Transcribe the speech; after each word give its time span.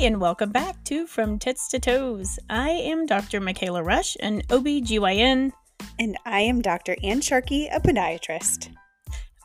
and 0.00 0.20
welcome 0.20 0.50
back 0.50 0.82
to 0.84 1.06
From 1.06 1.38
Tits 1.38 1.68
to 1.68 1.78
Toes. 1.78 2.38
I 2.50 2.70
am 2.70 3.06
Dr. 3.06 3.40
Mikaela 3.40 3.84
Rush, 3.84 4.16
an 4.20 4.42
OBGYN. 4.48 5.52
And 5.98 6.16
I 6.24 6.40
am 6.40 6.60
Dr. 6.62 6.96
Anne 7.02 7.20
Sharkey, 7.20 7.66
a 7.68 7.80
podiatrist. 7.80 8.68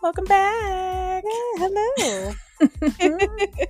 Welcome 0.04 0.26
back. 0.26 1.24
hello. 1.26 2.34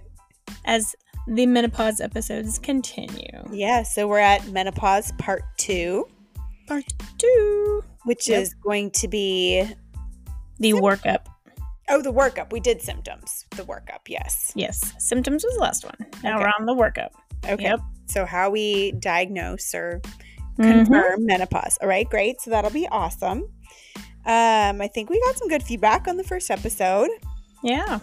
As 0.66 0.96
the 1.28 1.46
menopause 1.46 2.02
episodes 2.02 2.58
continue. 2.60 3.30
yeah, 3.52 3.84
so 3.84 4.08
we're 4.08 4.20
at 4.20 4.48
menopause 4.48 5.12
part 5.18 5.44
two, 5.58 6.08
Part 6.68 6.86
two. 7.18 7.84
which 8.06 8.28
Yep. 8.30 8.42
is 8.42 8.54
going 8.56 8.92
to 8.92 9.08
be 9.08 9.64
The 10.60 10.74
workup. 10.74 11.26
Oh 11.92 12.02
the 12.02 12.12
workup. 12.14 12.52
We 12.52 12.60
did 12.60 12.82
symptoms. 12.82 13.46
The 13.52 13.64
workup, 13.64 14.02
yes. 14.08 14.52
Yes. 14.56 14.94
Symptoms 15.00 15.44
was 15.44 15.54
the 15.54 15.60
last 15.62 15.84
one. 15.84 15.96
Now 16.24 16.36
Okay. 16.38 16.44
we're 16.46 16.52
on 16.60 16.66
the 16.66 16.74
workup. 16.76 17.10
Okay. 17.50 17.64
Yep. 17.64 17.80
So 18.08 18.26
how 18.26 18.50
we 18.50 18.92
diagnose 18.94 19.74
or 19.76 20.02
Mhm. 20.58 20.86
confirm 20.86 21.26
menopause. 21.26 21.78
All 21.82 21.88
right, 21.88 22.10
great. 22.10 22.42
So 22.42 22.50
that'll 22.52 22.72
be 22.72 22.88
awesome. 22.92 23.44
Um, 24.26 24.82
I 24.82 24.90
think 24.94 25.10
we 25.10 25.20
got 25.22 25.38
some 25.38 25.48
good 25.48 25.64
feedback 25.64 26.08
on 26.08 26.18
the 26.18 26.24
first 26.24 26.52
episode. 26.52 27.10
Yeah. 27.64 28.00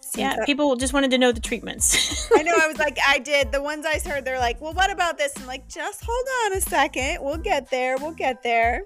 Seems 0.00 0.16
Yeah. 0.18 0.36
that- 0.36 0.46
People 0.46 0.76
just 0.76 0.92
wanted 0.92 1.10
to 1.10 1.18
know 1.18 1.32
the 1.32 1.40
treatments. 1.40 2.30
I 2.36 2.42
know. 2.42 2.54
I 2.54 2.66
was 2.68 2.78
like, 2.78 2.98
I 3.06 3.18
did. 3.18 3.50
The 3.52 3.60
ones 3.62 3.84
I 3.86 3.98
heard, 3.98 4.24
they're 4.24 4.38
like, 4.38 4.60
well, 4.60 4.72
what 4.74 4.90
about 4.90 5.18
this? 5.18 5.32
I'm 5.36 5.46
like, 5.46 5.68
just 5.68 6.02
hold 6.04 6.26
on 6.46 6.56
a 6.58 6.60
second. 6.60 7.18
We'll 7.22 7.36
get 7.38 7.70
there. 7.70 7.96
We'll 7.98 8.12
get 8.12 8.42
there. 8.42 8.82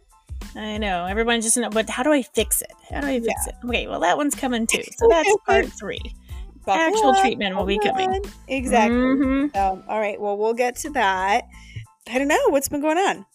I 0.56 0.78
know. 0.78 1.06
Everyone 1.06 1.40
just 1.40 1.56
know, 1.56 1.70
but 1.70 1.88
how 1.88 2.02
do 2.02 2.12
I 2.12 2.22
fix 2.22 2.62
it? 2.62 2.72
How 2.90 3.00
do 3.00 3.06
I 3.06 3.20
fix 3.20 3.46
it? 3.46 3.54
Okay, 3.64 3.86
well, 3.86 4.00
that 4.00 4.16
one's 4.16 4.34
coming 4.34 4.66
too. 4.66 4.82
So 4.96 5.08
that's 5.10 5.34
part 5.46 5.66
three. 5.66 6.00
Buckle 6.64 6.80
Actual 6.80 7.10
up, 7.10 7.20
treatment 7.20 7.56
will 7.56 7.64
be 7.64 7.78
coming. 7.78 8.22
Exactly. 8.46 8.96
Mhm. 8.96 9.52
So, 9.52 9.82
all 9.88 9.98
right. 9.98 10.20
Well, 10.20 10.36
we'll 10.36 10.54
get 10.54 10.76
to 10.76 10.90
that. 10.90 11.48
I 12.08 12.18
don't 12.18 12.28
know 12.28 12.38
what's 12.48 12.68
been 12.68 12.80
going 12.80 12.98
on. 12.98 13.26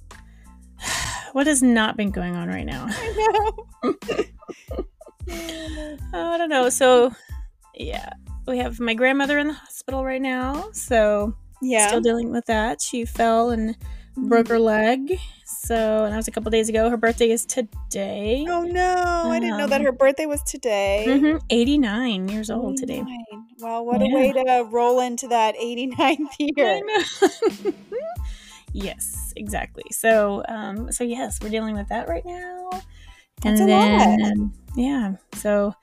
What 1.34 1.46
has 1.46 1.62
not 1.62 1.98
been 1.98 2.09
going 2.09 2.36
on 2.36 2.48
right 2.48 2.66
now? 2.66 2.88
I 2.90 3.54
know. 3.84 3.96
Oh, 6.14 6.31
I 6.31 6.38
don't 6.38 6.50
know. 6.50 6.70
So, 6.70 7.14
yeah, 7.76 8.12
we 8.48 8.58
have 8.59 8.80
my 8.80 8.94
grandmother 8.94 9.38
in 9.38 9.48
the 9.48 9.54
hospital 9.54 10.06
right 10.06 10.22
now. 10.22 10.70
So, 10.72 11.36
yeah. 11.62 11.88
still 11.88 12.02
dealing 12.02 12.31
with 12.31 12.46
that. 12.46 12.81
She 12.81 13.04
fell 13.06 13.50
and 13.50 13.76
broke 14.16 14.48
her 14.48 14.58
leg. 14.58 15.20
So, 15.68 16.06
and 16.06 16.14
that 16.14 16.18
was 16.18 16.28
a 16.30 16.32
couple 16.32 16.50
days 16.50 16.70
ago. 16.70 16.90
Her 16.90 16.96
birthday 16.98 17.30
is 17.30 17.46
today. 17.46 18.46
Oh 18.48 18.64
no! 18.64 19.30
I 19.32 19.40
didn't 19.40 19.58
know 19.58 19.68
that 19.68 19.82
Um, 19.82 19.86
her 19.86 19.92
birthday 19.92 20.26
was 20.26 20.42
today. 20.44 21.04
Mhm, 21.08 21.42
89 21.50 22.30
years 22.30 22.50
old 22.50 22.78
today. 22.78 23.00
89. 23.02 23.26
Well, 23.59 23.86
what 23.86 24.00
Yeah. 24.00 24.08
a 24.08 24.16
way 24.16 24.32
to 24.32 24.68
roll 24.72 25.02
into 25.02 25.28
that 25.28 25.56
89th 25.59 26.36
year. 26.40 26.82
Yes, 28.74 29.34
exactly. 29.36 29.86
So, 29.92 30.44
um, 30.48 30.92
so 30.92 31.04
yes, 31.04 31.40
we're 31.42 31.50
dealing 31.50 31.76
with 31.76 31.88
that 31.90 32.08
right 32.08 32.24
now. 32.26 32.70
That's 33.42 33.59
and 33.62 33.70
lot. 34.42 34.52
yeah, 34.76 35.16
so 35.34 35.74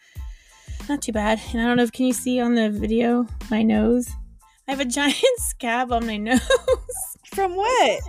not 0.89 1.03
too 1.03 1.13
bad. 1.13 1.41
And 1.53 1.61
I 1.61 1.65
don't 1.67 1.77
know 1.77 1.83
if 1.83 1.93
can 1.93 2.07
you 2.07 2.13
see 2.13 2.41
on 2.41 2.55
the 2.55 2.71
video 2.71 3.27
my 3.51 3.63
nose? 3.63 4.09
I 4.69 4.73
have 4.73 4.81
a 4.81 4.85
giant 4.99 5.17
scab 5.39 5.93
on 5.93 6.07
my 6.07 6.19
nose. 6.19 6.41
From 7.35 7.57
what? 7.57 8.01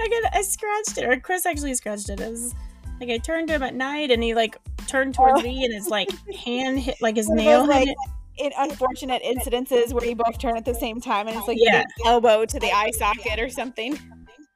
I 0.00 0.08
got, 0.08 0.36
I 0.36 0.42
scratched 0.42 0.98
it, 0.98 1.04
or 1.04 1.18
Chris 1.20 1.46
actually 1.46 1.74
scratched 1.74 2.08
it. 2.10 2.20
It 2.20 2.30
was 2.30 2.54
like 3.00 3.10
I 3.10 3.18
turned 3.18 3.48
to 3.48 3.54
him 3.54 3.62
at 3.62 3.74
night, 3.74 4.10
and 4.10 4.22
he 4.22 4.34
like 4.34 4.56
turned 4.86 5.14
towards 5.14 5.40
Oh. 5.40 5.42
me, 5.42 5.64
and 5.64 5.72
his 5.74 5.88
like 5.88 6.08
hand 6.34 6.78
hit, 6.80 6.96
like 7.00 7.16
his 7.16 7.28
nail 7.28 7.66
those, 7.66 7.74
hit 7.76 7.88
it. 7.88 7.96
in 8.38 8.52
unfortunate 8.58 9.22
incidences 9.22 9.92
where 9.92 10.04
you 10.04 10.14
both 10.14 10.38
turn 10.38 10.56
at 10.56 10.64
the 10.64 10.74
same 10.74 11.00
time 11.00 11.26
and 11.28 11.36
it's 11.36 11.48
like 11.48 11.58
Yeah. 11.60 11.84
elbow 12.06 12.44
to 12.44 12.58
the 12.60 12.70
eye 12.72 12.90
socket 12.92 13.38
or 13.40 13.48
something. 13.48 13.98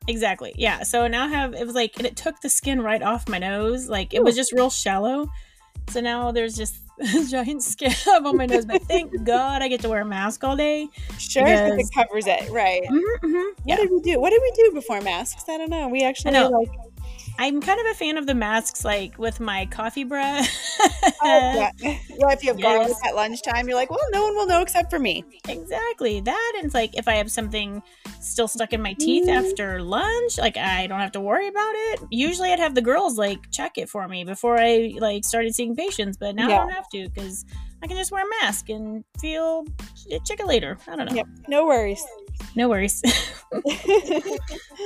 Exactly. 0.08 0.52
Yeah. 0.56 0.82
So 0.82 1.06
now 1.06 1.24
I 1.26 1.28
have 1.28 1.54
it 1.54 1.64
was 1.66 1.74
like 1.74 1.96
and 1.98 2.06
it 2.06 2.16
took 2.16 2.40
the 2.40 2.48
skin 2.48 2.80
right 2.80 3.02
off 3.02 3.28
my 3.28 3.38
nose. 3.38 3.88
Like 3.88 4.14
it 4.14 4.22
was 4.22 4.34
just 4.36 4.52
real 4.52 4.70
shallow. 4.70 5.28
So 5.90 6.00
now 6.00 6.30
there's 6.32 6.56
just 6.56 6.76
giant 7.28 7.62
scab 7.62 8.26
on 8.26 8.36
my 8.36 8.46
nose. 8.46 8.64
But 8.66 8.82
thank 8.82 9.24
God 9.24 9.62
I 9.62 9.68
get 9.68 9.80
to 9.80 9.88
wear 9.88 10.02
a 10.02 10.04
mask 10.04 10.44
all 10.44 10.56
day. 10.56 10.88
Sure, 11.18 11.44
because 11.44 11.88
it 11.88 11.94
covers 11.94 12.26
it, 12.26 12.50
right? 12.50 12.82
Mhm, 12.84 13.52
What 13.64 13.76
did 13.76 13.90
we 13.90 14.00
do? 14.00 14.20
What 14.20 14.30
did 14.30 14.40
we 14.42 14.52
do 14.64 14.72
before 14.74 15.00
masks? 15.00 15.44
I 15.48 15.56
don't 15.58 15.70
know. 15.70 15.88
We 15.88 16.02
actually 16.04 16.32
like 16.48 16.68
I'm 17.38 17.60
kind 17.60 17.80
of 17.80 17.86
a 17.86 17.94
fan 17.94 18.18
of 18.18 18.26
the 18.26 18.34
masks, 18.34 18.84
like 18.84 19.18
with 19.18 19.40
my 19.40 19.66
coffee 19.66 20.04
breath. 20.04 20.48
oh, 20.80 21.10
yeah. 21.22 21.70
yeah, 21.80 21.98
if 22.32 22.42
you 22.42 22.52
have 22.52 22.60
garlic 22.60 22.92
at 23.04 23.14
lunchtime, 23.14 23.66
you're 23.66 23.76
like, 23.76 23.90
well, 23.90 23.98
no 24.12 24.22
one 24.22 24.36
will 24.36 24.46
know 24.46 24.60
except 24.62 24.90
for 24.90 24.98
me. 24.98 25.24
Exactly. 25.48 26.20
That 26.20 26.52
and 26.56 26.66
it's 26.66 26.74
like 26.74 26.96
if 26.96 27.08
I 27.08 27.14
have 27.14 27.30
something 27.32 27.82
still 28.20 28.46
stuck 28.48 28.72
in 28.72 28.80
my 28.82 28.92
teeth 28.94 29.26
Mm. 29.28 29.46
after 29.46 29.82
lunch, 29.82 30.38
like 30.38 30.56
I 30.56 30.86
don't 30.86 31.00
have 31.00 31.12
to 31.12 31.20
worry 31.20 31.48
about 31.48 31.72
it. 31.74 32.00
Usually 32.10 32.52
I'd 32.52 32.58
have 32.60 32.74
the 32.74 32.82
girls 32.82 33.18
like 33.18 33.50
check 33.50 33.78
it 33.78 33.88
for 33.88 34.06
me 34.06 34.24
before 34.24 34.58
I 34.58 34.94
like 34.98 35.24
started 35.24 35.54
seeing 35.54 35.74
patients, 35.74 36.16
but 36.16 36.34
now 36.36 36.46
I 36.46 36.58
don't 36.58 36.70
have 36.70 36.88
to 36.90 37.08
because 37.08 37.44
I 37.82 37.86
can 37.86 37.96
just 37.96 38.12
wear 38.12 38.24
a 38.24 38.30
mask 38.42 38.68
and 38.68 39.04
feel 39.20 39.66
check 40.24 40.40
it 40.40 40.46
later. 40.46 40.78
I 40.86 40.96
don't 40.96 41.08
know. 41.08 41.16
Yep, 41.16 41.26
no 41.48 41.66
worries. 41.66 42.02
No 42.54 42.68
worries. 42.68 43.02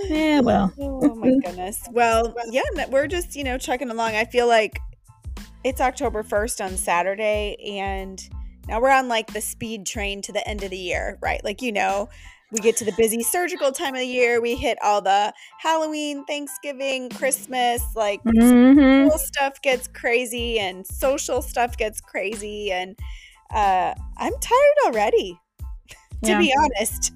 yeah, 0.04 0.40
well. 0.40 0.72
oh 0.78 1.14
my 1.14 1.30
goodness. 1.44 1.80
Well, 1.90 2.34
yeah, 2.50 2.62
we're 2.88 3.06
just, 3.06 3.36
you 3.36 3.44
know, 3.44 3.58
chugging 3.58 3.90
along. 3.90 4.14
I 4.14 4.24
feel 4.24 4.46
like 4.46 4.80
it's 5.64 5.80
October 5.80 6.22
1st 6.22 6.64
on 6.64 6.76
Saturday 6.76 7.56
and 7.78 8.22
now 8.68 8.80
we're 8.80 8.90
on 8.90 9.08
like 9.08 9.32
the 9.32 9.40
speed 9.40 9.86
train 9.86 10.22
to 10.22 10.32
the 10.32 10.46
end 10.48 10.62
of 10.62 10.70
the 10.70 10.78
year, 10.78 11.18
right? 11.20 11.42
Like, 11.44 11.60
you 11.60 11.72
know, 11.72 12.08
we 12.52 12.60
get 12.60 12.76
to 12.76 12.84
the 12.84 12.92
busy 12.96 13.22
surgical 13.22 13.72
time 13.72 13.94
of 13.94 14.00
the 14.00 14.06
year. 14.06 14.40
We 14.40 14.54
hit 14.54 14.78
all 14.82 15.00
the 15.02 15.32
Halloween, 15.60 16.24
Thanksgiving, 16.26 17.08
Christmas, 17.10 17.82
like 17.96 18.22
Mhm. 18.24 19.06
school 19.08 19.18
stuff 19.18 19.60
gets 19.62 19.88
crazy 19.88 20.58
and 20.60 20.86
social 20.86 21.42
stuff 21.42 21.76
gets 21.76 22.00
crazy 22.00 22.70
and 22.72 22.96
uh 23.54 23.94
I'm 24.16 24.32
tired 24.40 24.76
already, 24.86 25.38
to 26.24 26.30
Yeah. 26.30 26.38
be 26.38 26.54
honest. 26.58 27.12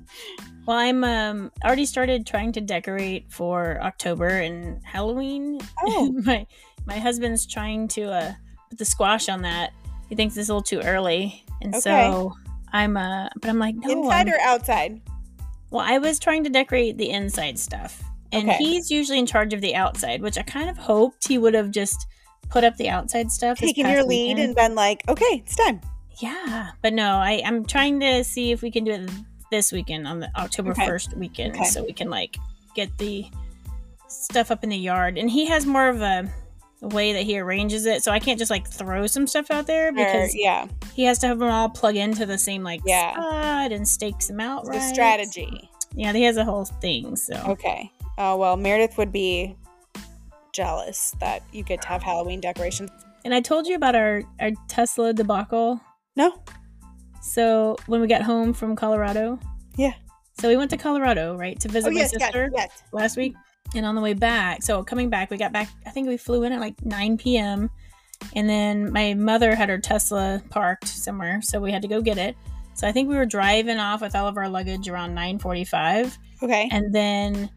Well, 0.67 0.77
I'm 0.79 1.03
um 1.05 1.53
already 1.65 1.87
started 1.87 2.27
trying 2.27 2.53
to 2.53 2.61
decorate 2.61 3.31
for 3.31 3.81
October 3.83 4.29
and 4.29 4.85
Halloween. 4.85 5.61
Oh. 5.85 6.13
my 6.25 6.47
my 6.87 6.99
husband's 6.99 7.47
trying 7.47 7.87
to 7.89 8.11
uh 8.13 8.33
put 8.69 8.79
the 8.79 8.85
squash 8.85 9.29
on 9.29 9.43
that. 9.43 9.73
He 10.09 10.15
thinks 10.17 10.37
it's 10.37 10.49
a 10.49 10.53
little 10.55 10.63
too 10.63 10.81
early, 10.81 11.45
and 11.63 11.75
so 11.75 12.33
I'm 12.73 12.97
uh. 12.97 13.29
But 13.41 13.49
I'm 13.51 13.59
like, 13.59 13.75
no. 13.77 13.91
Inside 13.91 14.29
I'm- 14.29 14.35
or 14.35 14.41
outside? 14.41 15.01
Well, 15.71 15.85
I 15.87 15.99
was 15.99 16.19
trying 16.19 16.45
to 16.45 16.51
decorate 16.51 16.99
the 16.99 17.11
inside 17.11 17.59
stuff, 17.59 18.03
and 18.33 18.49
Okay. 18.49 18.57
he's 18.59 18.91
usually 18.91 19.19
in 19.19 19.27
charge 19.27 19.53
of 19.55 19.61
the 19.61 19.75
outside, 19.75 20.21
which 20.23 20.39
I 20.39 20.43
kind 20.43 20.69
of 20.71 20.77
hoped 20.79 21.27
he 21.29 21.39
would 21.39 21.55
have 21.55 21.71
just 21.71 22.07
put 22.49 22.65
up 22.65 22.77
the 22.77 22.89
outside 22.89 23.31
stuff. 23.31 23.59
Taking 23.59 23.89
your 23.89 24.03
lead 24.03 24.29
weekend. 24.29 24.41
and 24.41 24.55
been 24.55 24.75
like, 24.75 25.03
okay, 25.09 25.43
it's 25.45 25.57
time. 25.57 25.81
Yeah, 26.21 26.71
but 26.83 26.93
no, 26.93 27.15
I 27.17 27.41
I'm 27.45 27.65
trying 27.65 28.01
to 28.01 28.25
see 28.25 28.51
if 28.53 28.61
we 28.63 28.71
can 28.71 28.85
do 28.85 28.93
it 28.93 29.11
this 29.51 29.73
weekend 29.73 30.07
on 30.07 30.21
the 30.21 30.31
October 30.37 30.73
Okay. 30.73 30.85
first 30.87 31.17
weekend, 31.17 31.55
Okay. 31.55 31.65
so 31.65 31.83
we 31.85 31.93
can 31.93 32.11
like 32.11 32.37
get 32.75 32.97
the 32.99 33.25
stuff 34.09 34.51
up 34.51 34.63
in 34.65 34.71
the 34.71 34.77
yard. 34.77 35.17
And 35.19 35.31
he 35.31 35.47
has 35.47 35.65
more 35.67 35.89
of 35.89 36.03
a 36.03 36.29
way 36.81 37.13
that 37.13 37.23
he 37.25 37.39
arranges 37.39 37.85
it, 37.87 38.03
so 38.03 38.11
I 38.13 38.19
can't 38.19 38.39
just 38.39 38.51
like 38.51 38.67
throw 38.67 39.07
some 39.07 39.27
stuff 39.27 39.51
out 39.51 39.67
there 39.67 39.89
Or, 39.89 39.93
because 39.93 40.35
yeah, 40.35 40.67
he 40.95 41.05
has 41.05 41.19
to 41.21 41.27
have 41.27 41.39
them 41.39 41.51
all 41.51 41.69
plug 41.69 41.97
into 41.97 42.25
the 42.27 42.39
same 42.39 42.63
like 42.63 42.81
Yeah. 42.87 43.13
spot 43.13 43.73
and 43.73 43.87
stakes 43.87 44.29
them 44.29 44.41
out. 44.41 44.65
the 44.65 44.71
right. 44.73 44.93
strategy. 44.95 45.71
Yeah, 45.95 46.13
he 46.13 46.23
has 46.23 46.37
a 46.37 46.45
whole 46.45 46.65
thing. 46.65 47.17
So 47.17 47.35
Okay. 47.49 47.91
Oh 48.19 48.37
well, 48.37 48.57
Meredith 48.57 48.97
would 48.99 49.13
be 49.13 49.57
jealous 50.53 51.15
that 51.21 51.43
you 51.53 51.63
get 51.63 51.83
to 51.83 51.89
have 51.89 52.03
Halloween 52.03 52.41
decorations. 52.41 52.91
and 53.25 53.35
I 53.35 53.41
told 53.41 53.67
you 53.67 53.75
about 53.75 53.95
our 53.95 54.23
our 54.41 54.51
Tesla 54.69 55.13
debacle. 55.13 55.81
No. 56.17 56.43
So 57.23 57.77
when 57.87 58.01
we 58.01 58.07
got 58.07 58.23
home 58.23 58.53
from 58.53 58.75
Colorado, 58.77 59.39
Yeah. 59.77 59.93
So 60.41 60.49
we 60.49 60.57
went 60.57 60.71
to 60.71 60.79
Colorado, 60.79 61.37
right, 61.37 61.61
to 61.61 61.69
visit 61.69 61.89
Oh 61.89 61.93
my 61.93 62.01
yes, 62.01 62.13
yes, 62.15 62.23
sister. 62.23 62.51
yes. 62.55 62.83
last 62.93 63.17
week. 63.19 63.35
And 63.75 63.87
on 63.87 63.95
the 63.95 64.01
way 64.01 64.15
back, 64.15 64.63
so 64.63 64.83
coming 64.83 65.11
back, 65.11 65.31
we 65.31 65.37
got 65.37 65.53
back, 65.53 65.69
I 65.87 65.91
think 65.91 66.09
we 66.09 66.17
flew 66.17 66.43
in 66.43 66.53
at 66.53 66.61
like 66.61 66.85
9 66.85 67.19
p.m. 67.19 67.71
And 68.35 68.49
then 68.49 68.93
my 68.93 69.15
mother 69.15 69.55
had 69.55 69.69
her 69.69 69.79
Tesla 69.79 70.43
parked 70.51 70.89
somewhere, 70.89 71.41
so 71.43 71.61
we 71.61 71.73
had 71.73 71.83
to 71.83 71.89
go 71.89 72.03
get 72.03 72.19
it. 72.19 72.37
So 72.75 72.87
I 72.89 72.93
think 72.93 73.09
we 73.09 73.17
were 73.17 73.27
driving 73.27 73.79
off 73.79 74.01
with 74.01 74.15
all 74.15 74.27
of 74.27 74.37
our 74.37 74.49
luggage 74.49 74.89
around 74.89 75.15
9:45, 75.15 76.19
Okay. 76.43 76.69
and 76.73 76.95
then 76.95 77.51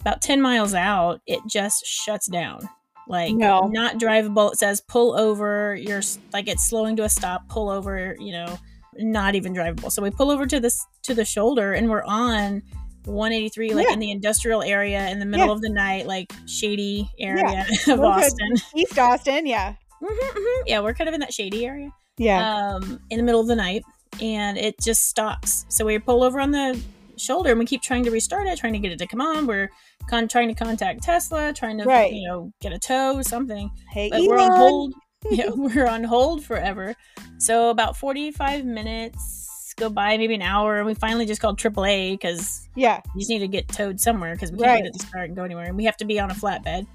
about 0.00 0.22
10 0.22 0.40
miles 0.40 0.74
out, 0.74 1.20
it 1.26 1.40
just 1.46 1.86
shuts 1.86 2.26
down. 2.26 2.68
Like 3.08 3.34
No. 3.34 3.68
not 3.68 3.98
drivable. 3.98 4.52
It 4.52 4.58
says 4.58 4.80
pull 4.80 5.18
over. 5.18 5.74
You're 5.76 6.02
like 6.32 6.48
it's 6.48 6.68
slowing 6.68 6.96
to 6.96 7.04
a 7.04 7.08
stop. 7.08 7.48
Pull 7.48 7.68
over. 7.68 8.16
You 8.20 8.32
know, 8.32 8.58
not 8.98 9.34
even 9.34 9.52
drivable. 9.52 9.90
So 9.90 10.00
we 10.02 10.10
pull 10.10 10.30
over 10.30 10.46
to 10.46 10.60
this 10.60 10.84
to 11.02 11.14
the 11.14 11.24
shoulder, 11.24 11.72
and 11.72 11.90
we're 11.90 12.04
on 12.04 12.62
183, 13.06 13.74
like 13.74 13.86
Yeah. 13.88 13.92
in 13.94 13.98
the 14.00 14.10
industrial 14.10 14.62
area, 14.62 15.08
in 15.08 15.18
the 15.18 15.26
middle 15.26 15.46
Yeah. 15.46 15.52
of 15.52 15.60
the 15.60 15.70
night, 15.70 16.06
like 16.06 16.32
shady 16.46 17.10
area 17.18 17.42
Yeah. 17.42 17.62
of 17.94 17.98
We're 18.00 18.20
good. 18.20 18.62
East 18.76 18.98
Austin, 18.98 19.46
yeah. 19.46 19.74
Mhm, 20.02 20.08
mhm. 20.18 20.62
Yeah, 20.66 20.80
we're 20.80 20.94
kind 20.94 21.08
of 21.08 21.14
in 21.14 21.20
that 21.20 21.32
shady 21.32 21.66
area 21.66 21.90
Yeah. 22.18 22.74
um, 22.76 23.00
in 23.10 23.18
the 23.18 23.22
middle 23.24 23.40
of 23.40 23.46
the 23.48 23.56
night. 23.56 23.82
and 24.20 24.58
it 24.58 24.74
just 24.80 25.08
stops. 25.08 25.64
So 25.68 25.84
we 25.86 25.96
pull 25.98 26.24
over 26.24 26.40
on 26.40 26.50
the 26.50 26.78
shoulder 27.16 27.50
and 27.50 27.58
we 27.60 27.64
keep 27.64 27.80
trying 27.80 28.02
to 28.04 28.10
restart 28.10 28.48
it, 28.48 28.58
trying 28.58 28.72
to 28.72 28.78
get 28.80 28.90
it 28.90 28.98
to 28.98 29.06
come 29.06 29.20
on. 29.20 29.46
We're 29.46 29.70
con- 30.08 30.26
trying 30.26 30.48
to 30.48 30.54
contact 30.54 31.02
Tesla, 31.04 31.52
trying 31.52 31.78
to 31.78 31.84
Right. 31.84 32.12
you 32.12 32.26
know 32.26 32.52
get 32.60 32.72
a 32.72 32.78
tow, 32.78 33.14
or 33.16 33.22
something. 33.22 33.70
Hey, 33.92 34.10
But 34.10 34.22
we're 34.22 34.38
on 34.38 34.50
hold. 34.50 34.94
yeah, 35.30 35.50
we're 35.54 35.86
on 35.86 36.02
hold 36.04 36.44
forever. 36.44 36.96
So 37.38 37.70
about 37.70 37.96
45 37.96 38.64
minutes 38.64 39.39
go 39.80 39.90
by, 39.90 40.16
maybe 40.16 40.34
an 40.34 40.42
hour, 40.42 40.76
and 40.78 40.86
we 40.86 40.94
finally 40.94 41.26
just 41.26 41.40
called 41.40 41.58
AAA 41.58 42.12
because 42.12 42.68
Yeah. 42.76 43.00
you 43.14 43.20
just 43.20 43.30
need 43.30 43.40
to 43.40 43.48
get 43.48 43.66
towed 43.68 43.98
somewhere 44.00 44.34
because 44.34 44.52
we 44.52 44.58
can't 44.58 44.68
Right. 44.70 44.84
get 44.92 44.94
it 45.02 45.10
car 45.12 45.22
and 45.22 45.34
go 45.34 45.42
anywhere. 45.44 45.64
And 45.64 45.76
we 45.76 45.84
have 45.84 45.96
to 45.98 46.04
be 46.04 46.20
on 46.20 46.30
a 46.30 46.34
flatbed. 46.34 46.86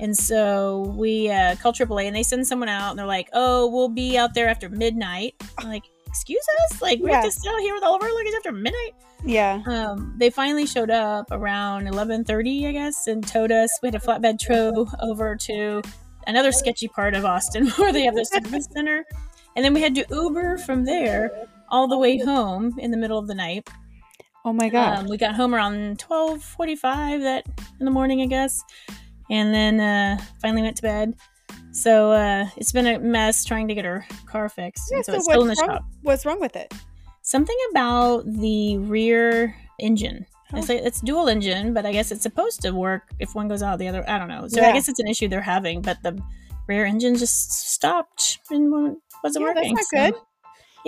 And 0.00 0.16
so 0.16 0.94
we 0.96 1.28
uh, 1.30 1.56
call 1.56 1.72
AAA 1.72 2.06
and 2.06 2.14
they 2.14 2.22
send 2.22 2.46
someone 2.46 2.68
out 2.68 2.90
and 2.90 2.98
they're 2.98 3.04
like, 3.06 3.28
oh, 3.32 3.66
we'll 3.66 3.88
be 3.88 4.16
out 4.16 4.32
there 4.32 4.48
after 4.48 4.68
midnight. 4.68 5.34
I'm 5.58 5.68
like, 5.68 5.82
excuse 6.06 6.44
us? 6.70 6.80
Like, 6.80 7.00
we 7.00 7.10
have 7.10 7.24
Yeah. 7.24 7.30
to 7.30 7.32
sit 7.32 7.52
out 7.52 7.58
here 7.60 7.74
with 7.74 7.82
all 7.82 7.96
of 7.96 8.02
our 8.02 8.14
luggage 8.14 8.32
after 8.36 8.52
midnight? 8.52 8.94
Yeah. 9.24 9.60
Um, 9.66 10.14
they 10.16 10.30
finally 10.30 10.66
showed 10.66 10.90
up 10.90 11.26
around 11.32 11.88
11:30, 11.88 12.68
I 12.68 12.72
guess, 12.72 13.08
and 13.08 13.26
towed 13.26 13.50
us. 13.50 13.68
We 13.82 13.88
had 13.88 13.96
a 13.96 13.98
flatbed 13.98 14.38
tow 14.38 14.86
over 15.02 15.34
to 15.34 15.82
another 16.28 16.52
sketchy 16.52 16.86
part 16.86 17.14
of 17.14 17.24
Austin 17.24 17.66
where 17.76 17.92
they 17.92 18.04
have 18.04 18.14
their 18.14 18.24
service 18.24 18.68
center, 18.72 19.04
and 19.56 19.64
then 19.64 19.74
we 19.74 19.80
had 19.82 19.96
to 19.96 20.06
Uber 20.10 20.58
from 20.58 20.84
there 20.84 21.48
all 21.70 21.88
the 21.88 21.98
way 21.98 22.18
home 22.18 22.74
in 22.78 22.90
the 22.90 22.96
middle 22.96 23.18
of 23.18 23.26
the 23.26 23.34
night. 23.34 23.68
Oh 24.44 24.52
my 24.52 24.68
god. 24.68 24.98
Um, 25.00 25.06
we 25.08 25.16
got 25.16 25.34
home 25.34 25.54
around 25.54 25.98
12:45 25.98 27.22
that 27.22 27.44
in 27.80 27.84
the 27.84 27.90
morning, 27.90 28.22
I 28.22 28.26
guess, 28.26 28.62
and 29.30 29.52
then 29.52 29.80
uh, 29.80 30.18
finally 30.40 30.62
went 30.62 30.76
to 30.76 30.82
bed. 30.82 31.14
So 31.72 32.12
uh, 32.12 32.46
it's 32.56 32.72
been 32.72 32.86
a 32.86 32.98
mess 32.98 33.44
trying 33.44 33.68
to 33.68 33.74
get 33.74 33.84
our 33.84 34.06
car 34.26 34.48
fixed. 34.48 34.84
yeah, 34.90 35.02
so, 35.02 35.12
so 35.12 35.16
it's 35.16 35.24
still 35.26 35.42
in 35.42 35.48
the 35.48 35.50
what's 35.52 35.60
wrong, 35.62 35.70
shop. 35.76 35.84
what's 36.02 36.26
wrong 36.26 36.40
with 36.40 36.56
it? 36.56 36.72
Something 37.22 37.56
about 37.70 38.24
the 38.26 38.78
rear 38.78 39.54
engine. 39.78 40.24
Oh. 40.54 40.58
It's, 40.58 40.68
like, 40.70 40.80
it's 40.80 41.00
dual 41.02 41.28
engine, 41.28 41.74
but 41.74 41.84
I 41.84 41.92
guess 41.92 42.10
it's 42.10 42.22
supposed 42.22 42.62
to 42.62 42.70
work 42.70 43.02
if 43.18 43.34
one 43.34 43.48
goes 43.48 43.62
out 43.62 43.78
the 43.78 43.86
other. 43.88 44.02
I 44.08 44.18
don't 44.18 44.28
know. 44.28 44.48
So 44.48 44.60
Yeah. 44.62 44.70
I 44.70 44.72
guess 44.72 44.88
it's 44.88 44.98
an 44.98 45.06
issue 45.06 45.28
they're 45.28 45.42
having, 45.42 45.82
but 45.82 45.98
the 46.02 46.18
rear 46.66 46.86
engine 46.86 47.16
just 47.16 47.52
stopped 47.52 48.38
and 48.50 48.72
wasn't 48.72 48.98
Yeah, 49.02 49.18
that's 49.24 49.38
working. 49.38 49.74
not 49.74 49.84
so- 49.84 49.96
good. 50.10 50.14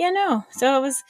Yeah, 0.01 0.09
no. 0.09 0.43
So 0.49 0.79
it 0.79 0.81
was 0.81 1.03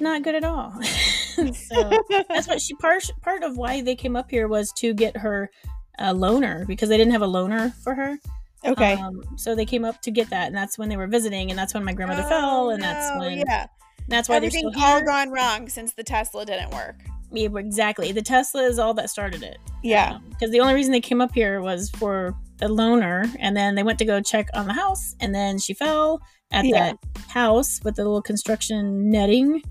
not 0.00 0.22
good 0.22 0.34
at 0.34 0.44
all. 0.44 0.78
so 0.82 1.90
that's 2.28 2.46
what 2.46 2.60
she 2.60 2.74
part 2.74 3.10
part 3.22 3.42
of 3.42 3.56
why 3.56 3.80
they 3.80 3.96
came 3.96 4.16
up 4.16 4.30
here 4.30 4.48
was 4.48 4.70
to 4.74 4.92
get 4.92 5.16
her 5.16 5.50
a 5.98 6.12
loaner 6.12 6.66
because 6.66 6.90
they 6.90 6.98
didn't 6.98 7.12
have 7.12 7.22
a 7.22 7.26
loaner 7.26 7.72
for 7.82 7.94
her. 7.94 8.18
okay. 8.66 8.92
Um, 8.96 9.22
so 9.38 9.54
they 9.54 9.64
came 9.64 9.82
up 9.82 10.02
to 10.02 10.10
get 10.10 10.28
that, 10.28 10.48
and 10.48 10.54
that's 10.54 10.76
when 10.76 10.90
they 10.90 10.98
were 10.98 11.06
visiting, 11.06 11.48
and 11.48 11.58
that's 11.58 11.72
when 11.72 11.84
my 11.84 11.94
grandmother 11.94 12.22
Oh, 12.26 12.28
fell, 12.28 12.70
and 12.70 12.82
that's 12.82 13.18
when 13.18 13.38
yeah. 13.38 13.66
that's 14.08 14.28
why 14.28 14.34
they're 14.40 14.48
Everything 14.48 14.70
still 14.72 14.84
all 14.84 15.00
gone 15.02 15.30
wrong 15.30 15.66
since 15.70 15.94
the 15.94 16.04
Tesla 16.04 16.44
didn't 16.44 16.70
work. 16.72 16.96
Yeah, 17.32 17.48
exactly. 17.56 18.12
The 18.12 18.20
Tesla 18.20 18.64
is 18.64 18.78
all 18.78 18.92
that 18.94 19.08
started 19.08 19.42
it. 19.42 19.56
Yeah. 19.82 20.18
Because 20.28 20.50
the 20.50 20.60
only 20.60 20.74
reason 20.74 20.92
they 20.92 21.00
came 21.00 21.22
up 21.22 21.32
here 21.34 21.62
was 21.62 21.88
for 21.90 22.34
the 22.58 22.66
loaner, 22.66 23.34
and 23.38 23.56
then 23.56 23.74
they 23.74 23.82
went 23.82 23.98
to 24.00 24.04
go 24.04 24.20
check 24.20 24.48
on 24.52 24.66
the 24.66 24.74
house, 24.74 25.16
and 25.18 25.34
then 25.34 25.58
she 25.58 25.72
fell 25.72 26.20
at 26.50 26.64
Yeah. 26.64 26.92
that 26.92 26.98
house 27.28 27.80
with 27.84 27.96
the 27.96 28.02
little 28.04 28.22
construction 28.22 29.10
netting. 29.10 29.62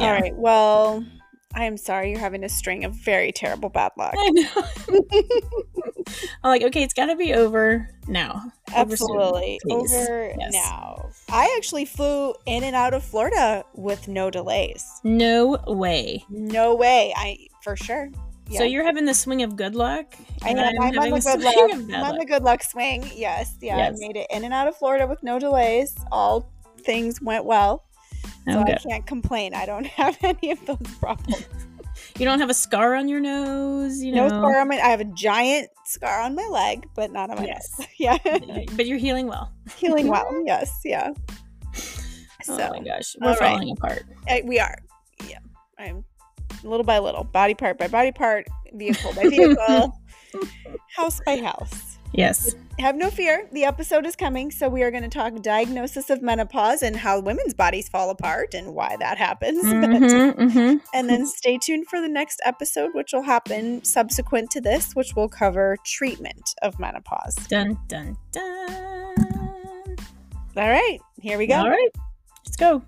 All 0.00 0.10
right. 0.10 0.34
Well, 0.36 1.04
I 1.54 1.64
am 1.64 1.76
sorry 1.76 2.10
you're 2.10 2.18
having 2.18 2.44
a 2.44 2.48
string 2.48 2.84
of 2.84 2.92
very 2.94 3.32
terrible 3.32 3.68
bad 3.68 3.92
luck. 3.96 4.14
I 4.16 4.30
know. 4.30 4.98
I'm 6.44 6.50
like, 6.50 6.62
okay, 6.62 6.82
it's 6.82 6.94
got 6.94 7.06
to 7.06 7.16
be 7.16 7.32
over 7.34 7.88
now. 8.06 8.52
Over 8.76 8.96
soon, 8.96 9.08
Absolutely. 9.16 9.60
Over 9.70 10.34
Yes. 10.38 10.52
now. 10.52 11.08
I 11.30 11.52
actually 11.56 11.84
flew 11.84 12.34
in 12.46 12.62
and 12.62 12.76
out 12.76 12.94
of 12.94 13.02
Florida 13.02 13.64
with 13.74 14.06
no 14.06 14.30
delays. 14.30 14.84
No 15.02 15.58
way. 15.66 16.24
No 16.28 16.74
way. 16.76 17.12
I 17.16 17.38
for 17.62 17.76
sure. 17.76 18.10
So 18.50 18.62
you're 18.64 18.84
having 18.84 19.04
the 19.06 19.14
swing 19.14 19.42
of 19.42 19.56
good 19.56 19.74
luck, 19.74 20.14
I 20.42 20.50
am. 20.50 20.58
I'm, 20.58 20.66
I'm 20.66 20.78
on 20.78 20.94
having 20.94 21.14
the 21.14 21.20
good 21.20 21.88
luck. 21.88 21.96
I'm 21.98 22.04
on 22.04 22.18
the 22.18 22.24
good 22.24 22.42
luck 22.42 22.62
swing. 22.62 23.10
Yes. 23.14 23.56
Yeah. 23.60 23.76
Yes. 23.76 23.94
I 23.96 24.06
made 24.06 24.16
it 24.16 24.26
in 24.30 24.44
and 24.44 24.54
out 24.54 24.68
of 24.68 24.76
Florida 24.76 25.06
with 25.06 25.22
no 25.22 25.38
delays. 25.38 25.94
All 26.12 26.50
things 26.82 27.20
went 27.20 27.44
well. 27.44 27.84
So 28.48 28.60
Okay. 28.60 28.74
I 28.74 28.76
can't 28.78 29.06
complain. 29.06 29.52
I 29.54 29.66
don't 29.66 29.86
have 30.02 30.16
any 30.22 30.52
of 30.52 30.64
those 30.64 30.78
problems. 31.00 31.44
You 32.18 32.24
don't 32.24 32.38
have 32.40 32.48
a 32.50 32.54
scar 32.54 32.94
on 32.94 33.08
your 33.08 33.20
nose, 33.20 34.02
you 34.02 34.12
know. 34.12 34.28
No 34.28 34.38
scar 34.40 34.60
on 34.60 34.68
my 34.68 34.76
I 34.76 34.88
have 34.88 35.00
a 35.00 35.04
giant 35.04 35.68
scar 35.84 36.20
on 36.22 36.34
my 36.34 36.46
leg, 36.46 36.86
but 36.94 37.10
not 37.12 37.30
on 37.30 37.36
my 37.36 37.46
Yes. 37.46 37.78
nose. 37.78 37.88
Yeah. 37.98 38.16
but 38.76 38.86
you're 38.86 38.98
healing 38.98 39.26
well. 39.26 39.52
Healing 39.76 40.06
well. 40.08 40.42
Yes. 40.46 40.70
Yeah. 40.84 41.10
So 42.44 42.54
oh 42.58 42.70
my 42.70 42.78
gosh, 42.80 43.16
we're 43.20 43.30
all 43.30 43.34
right. 43.34 43.50
falling 43.54 43.72
apart. 43.72 44.04
I, 44.28 44.42
we 44.44 44.60
are. 44.60 44.76
Yeah. 45.28 45.38
I'm 45.78 46.04
little 46.62 46.84
by 46.84 46.98
little, 46.98 47.24
body 47.24 47.54
part 47.54 47.78
by 47.78 47.88
body 47.88 48.12
part, 48.12 48.46
vehicle 48.72 49.12
by 49.14 49.28
vehicle, 49.28 49.98
house 50.96 51.20
by 51.24 51.38
house. 51.38 51.98
Yes. 52.12 52.54
Have 52.78 52.94
no 52.96 53.10
fear. 53.10 53.48
The 53.52 53.64
episode 53.64 54.06
is 54.06 54.16
coming. 54.16 54.50
So, 54.50 54.68
we 54.68 54.82
are 54.82 54.90
going 54.90 55.02
to 55.02 55.08
talk 55.08 55.34
diagnosis 55.42 56.08
of 56.08 56.22
menopause 56.22 56.82
and 56.82 56.94
how 56.96 57.20
women's 57.20 57.52
bodies 57.54 57.88
fall 57.88 58.10
apart 58.10 58.54
and 58.54 58.74
why 58.74 58.96
that 59.00 59.18
happens. 59.18 59.64
Mhm, 59.64 60.34
mhm. 60.34 60.80
and 60.94 61.08
then 61.08 61.26
stay 61.26 61.58
tuned 61.58 61.86
for 61.88 62.00
the 62.00 62.08
next 62.08 62.40
episode, 62.44 62.94
which 62.94 63.12
will 63.12 63.22
happen 63.22 63.82
subsequent 63.84 64.50
to 64.50 64.60
this, 64.60 64.94
which 64.94 65.14
will 65.14 65.28
cover 65.28 65.76
treatment 65.84 66.54
of 66.62 66.78
menopause. 66.78 67.34
Dun 67.48 67.78
dun 67.88 68.16
dun. 68.32 69.96
All 70.56 70.70
right. 70.70 71.00
Here 71.20 71.36
we 71.38 71.46
go. 71.46 71.56
All 71.56 71.68
right, 71.68 71.90
let's 72.44 72.56
go. 72.56 72.82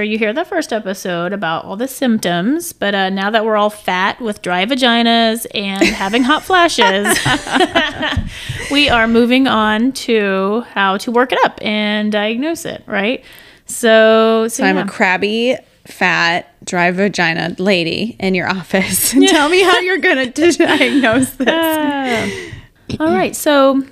You 0.00 0.16
hear 0.16 0.32
the 0.32 0.44
first 0.46 0.72
episode 0.72 1.34
about 1.34 1.66
all 1.66 1.76
the 1.76 1.86
symptoms, 1.86 2.72
but 2.72 2.94
uh, 2.94 3.10
now 3.10 3.28
that 3.30 3.44
we're 3.44 3.56
all 3.56 3.68
fat 3.68 4.18
with 4.20 4.40
dry 4.40 4.64
vaginas 4.64 5.44
and 5.54 5.82
having 6.02 6.22
hot 6.22 6.42
flashes, 6.42 7.18
we 8.70 8.88
are 8.88 9.06
moving 9.06 9.46
on 9.46 9.92
to 9.92 10.60
how 10.72 10.96
to 10.98 11.10
work 11.12 11.32
it 11.32 11.38
up 11.44 11.58
and 11.62 12.10
diagnose 12.12 12.64
it, 12.64 12.82
right? 12.86 13.22
So, 13.66 14.48
so 14.48 14.62
So 14.62 14.64
I'm 14.64 14.76
yeah. 14.76 14.84
a 14.84 14.88
crabby, 14.88 15.56
fat, 15.86 16.48
dry 16.64 16.90
vagina 16.90 17.54
lady 17.58 18.16
in 18.18 18.34
your 18.34 18.48
office. 18.48 19.10
Tell 19.28 19.48
me 19.48 19.62
how 19.62 19.78
you're 19.80 19.98
going 19.98 20.32
to 20.32 20.52
diagnose 20.52 21.30
this. 21.34 21.48
Ah. 21.50 22.30
all 23.00 23.12
right. 23.12 23.34
So 23.36 23.82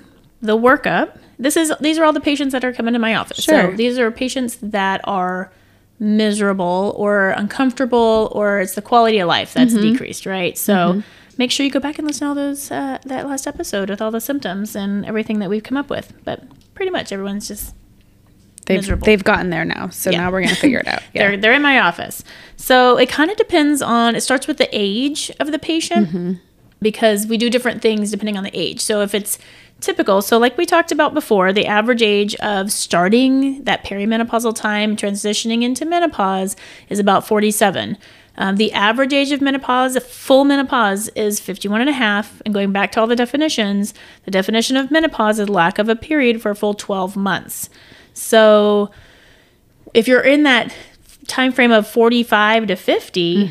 the 0.41 0.57
workup. 0.57 1.17
This 1.39 1.57
is 1.57 1.73
these 1.81 1.97
are 1.97 2.03
all 2.05 2.13
the 2.13 2.21
patients 2.21 2.51
that 2.51 2.63
are 2.63 2.71
coming 2.71 2.93
to 2.93 2.99
my 2.99 3.15
office. 3.15 3.43
So 3.43 3.59
Sure. 3.61 3.75
these 3.75 3.97
are 3.97 4.11
patients 4.11 4.57
that 4.61 5.01
are 5.05 5.51
miserable 6.01 6.93
or 6.97 7.29
uncomfortable, 7.29 8.29
or 8.35 8.59
it's 8.59 8.75
the 8.75 8.81
quality 8.81 9.19
of 9.19 9.29
life 9.29 9.53
that's 9.53 9.73
mm-hmm. 9.73 9.93
decreased. 9.93 10.25
Right. 10.25 10.57
So. 10.57 10.73
Mm-hmm. 10.73 10.99
Make 11.37 11.49
sure 11.49 11.65
you 11.65 11.71
go 11.71 11.79
back 11.79 11.97
and 11.97 12.05
listen 12.05 12.25
to 12.25 12.27
all 12.27 12.35
those 12.35 12.69
uh, 12.69 12.99
that 13.05 13.25
last 13.25 13.47
episode 13.47 13.89
with 13.89 13.99
all 13.99 14.11
the 14.11 14.19
symptoms 14.21 14.75
and 14.75 15.05
everything 15.05 15.39
that 15.39 15.49
we've 15.49 15.63
come 15.63 15.77
up 15.77 15.89
with. 15.89 16.13
But 16.23 16.43
pretty 16.75 16.91
much 16.91 17.11
everyone's 17.11 17.47
just 17.47 17.73
They've, 18.65 18.77
miserable. 18.77 19.05
they've 19.05 19.23
gotten 19.23 19.49
there 19.49 19.65
now. 19.65 19.89
So 19.89 20.11
Yeah. 20.11 20.19
now 20.19 20.31
we're 20.31 20.41
going 20.41 20.53
to 20.53 20.59
figure 20.59 20.79
it 20.79 20.87
out. 20.87 21.01
They're 21.13 21.37
they're 21.37 21.53
in 21.53 21.61
my 21.61 21.79
office. 21.79 22.23
So 22.57 22.97
it 22.97 23.09
kind 23.09 23.31
of 23.31 23.37
depends 23.37 23.81
on. 23.81 24.15
It 24.15 24.21
starts 24.21 24.45
with 24.45 24.57
the 24.57 24.69
age 24.71 25.31
of 25.39 25.51
the 25.51 25.57
patient 25.57 26.09
mm-hmm. 26.09 26.33
Because 26.81 27.27
we 27.27 27.37
do 27.37 27.49
different 27.49 27.81
things 27.81 28.11
depending 28.11 28.37
on 28.37 28.43
the 28.43 28.57
age. 28.57 28.81
So 28.81 29.01
if 29.01 29.13
it's 29.13 29.37
typical, 29.79 30.21
so 30.21 30.37
like 30.37 30.57
we 30.57 30.65
talked 30.65 30.91
about 30.91 31.13
before, 31.13 31.53
the 31.53 31.67
average 31.67 32.01
age 32.01 32.35
of 32.35 32.71
starting 32.71 33.63
that 33.63 33.83
perimenopausal 33.83 34.55
time, 34.55 34.95
transitioning 34.95 35.63
into 35.63 35.85
menopause, 35.85 36.55
is 36.89 36.99
about 36.99 37.27
47. 37.27 37.97
Um, 38.37 38.55
the 38.55 38.71
average 38.71 39.13
age 39.13 39.31
of 39.31 39.41
menopause, 39.41 39.95
a 39.95 40.01
full 40.01 40.45
menopause, 40.45 41.09
is 41.09 41.39
51 41.39 41.81
and 41.81 41.89
a 41.89 41.93
half. 41.93 42.41
And 42.45 42.53
going 42.53 42.71
back 42.71 42.91
to 42.93 43.01
all 43.01 43.07
the 43.07 43.15
definitions, 43.15 43.93
the 44.25 44.31
definition 44.31 44.77
of 44.77 44.89
menopause 44.89 45.37
is 45.37 45.49
lack 45.49 45.77
of 45.79 45.89
a 45.89 45.95
period 45.95 46.41
for 46.41 46.51
a 46.51 46.55
full 46.55 46.73
12 46.73 47.15
months. 47.15 47.69
So 48.13 48.89
if 49.93 50.07
you're 50.07 50.21
in 50.21 50.43
that 50.43 50.73
time 51.27 51.51
frame 51.51 51.71
of 51.71 51.87
45 51.87 52.67
to 52.67 52.75
50 52.75 53.43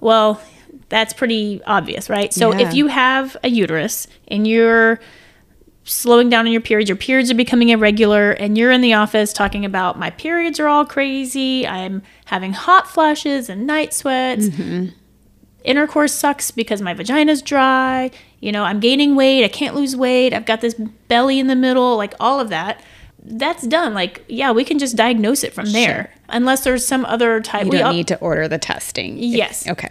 well 0.00 0.40
that's 0.88 1.12
pretty 1.12 1.60
obvious 1.66 2.08
right? 2.08 2.32
So 2.32 2.52
Yeah. 2.52 2.68
if 2.68 2.74
you 2.74 2.86
have 2.88 3.36
a 3.42 3.48
uterus 3.48 4.06
and 4.28 4.46
you're 4.46 5.00
slowing 5.84 6.28
down 6.28 6.46
on 6.46 6.52
your 6.52 6.60
periods 6.60 6.88
your 6.88 6.96
periods 6.96 7.30
are 7.30 7.34
becoming 7.36 7.68
irregular 7.68 8.32
and 8.32 8.58
you're 8.58 8.72
in 8.72 8.80
the 8.80 8.92
office 8.94 9.32
talking 9.32 9.64
about 9.64 9.98
my 9.98 10.10
periods 10.10 10.58
are 10.58 10.66
all 10.68 10.84
crazy. 10.84 11.66
I'm 11.66 12.02
having 12.24 12.52
hot 12.52 12.88
flashes 12.88 13.48
and 13.48 13.66
night 13.66 13.94
sweats. 13.94 14.46
Mm-hmm. 14.48 14.86
Intercourse 15.64 16.12
sucks 16.12 16.50
because 16.52 16.80
my 16.80 16.94
vagina's 16.94 17.42
dry. 17.42 18.10
You 18.40 18.52
know 18.52 18.62
i'm 18.64 18.78
gaining 18.80 19.16
weight. 19.16 19.44
I 19.44 19.48
can't 19.48 19.74
lose 19.74 19.96
weight. 19.96 20.32
I've 20.32 20.46
got 20.46 20.60
this 20.60 20.74
belly 21.08 21.38
in 21.38 21.46
the 21.48 21.56
middle 21.56 21.96
like 21.96 22.14
all 22.20 22.38
of 22.40 22.48
that. 22.50 22.80
That's 23.22 23.66
done. 23.66 23.94
Like 23.94 24.24
yeah 24.28 24.52
we 24.52 24.64
can 24.64 24.78
just 24.78 24.94
diagnose 24.96 25.42
it 25.42 25.52
from 25.52 25.72
there. 25.72 26.12
Unless 26.28 26.62
there's 26.64 26.84
some 26.86 27.04
other 27.04 27.40
type 27.40 27.64
You 27.64 27.70
we 27.70 27.78
don't 27.78 27.86
all- 27.88 27.92
need 27.92 28.08
to 28.08 28.18
order 28.18 28.46
the 28.48 28.58
testing. 28.58 29.18
Yes. 29.18 29.68
Okay. 29.68 29.88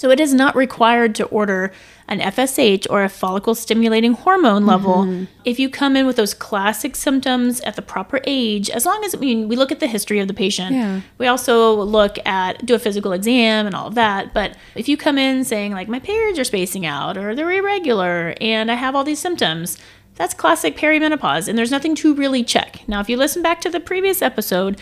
So 0.00 0.08
it 0.08 0.18
is 0.18 0.32
not 0.32 0.56
required 0.56 1.14
to 1.16 1.26
order 1.26 1.72
an 2.08 2.20
FSH 2.20 2.86
or 2.88 3.04
a 3.04 3.10
follicle 3.10 3.54
stimulating 3.54 4.14
hormone 4.14 4.64
level 4.64 5.04
mm-hmm. 5.04 5.24
if 5.44 5.58
you 5.58 5.68
come 5.68 5.94
in 5.94 6.06
with 6.06 6.16
those 6.16 6.32
classic 6.32 6.96
symptoms 6.96 7.60
at 7.60 7.76
the 7.76 7.82
proper 7.82 8.18
age. 8.24 8.70
As 8.70 8.86
long 8.86 9.04
as 9.04 9.14
I 9.14 9.18
mean, 9.18 9.46
we 9.46 9.56
look 9.56 9.70
at 9.70 9.78
the 9.78 9.86
history 9.86 10.18
of 10.18 10.26
the 10.26 10.32
patient. 10.32 10.74
Yeah. 10.74 11.02
We 11.18 11.26
also 11.26 11.82
look 11.82 12.16
at 12.26 12.64
do 12.64 12.74
a 12.74 12.78
physical 12.78 13.12
exam 13.12 13.66
and 13.66 13.74
all 13.74 13.88
of 13.88 13.94
that. 13.96 14.32
But 14.32 14.56
if 14.74 14.88
you 14.88 14.96
come 14.96 15.18
in 15.18 15.44
saying 15.44 15.72
like 15.72 15.86
my 15.86 15.98
periods 15.98 16.38
are 16.38 16.44
spacing 16.44 16.86
out 16.86 17.18
or 17.18 17.34
they're 17.34 17.52
irregular 17.52 18.34
and 18.40 18.70
I 18.70 18.76
have 18.76 18.96
all 18.96 19.04
these 19.04 19.18
symptoms, 19.18 19.76
that's 20.14 20.32
classic 20.32 20.78
perimenopause, 20.78 21.46
and 21.46 21.58
there's 21.58 21.70
nothing 21.70 21.94
to 21.96 22.14
really 22.14 22.42
check. 22.42 22.86
Now, 22.88 23.00
if 23.00 23.10
you 23.10 23.18
listen 23.18 23.42
back 23.42 23.60
to 23.62 23.70
the 23.70 23.80
previous 23.80 24.22
episode, 24.22 24.80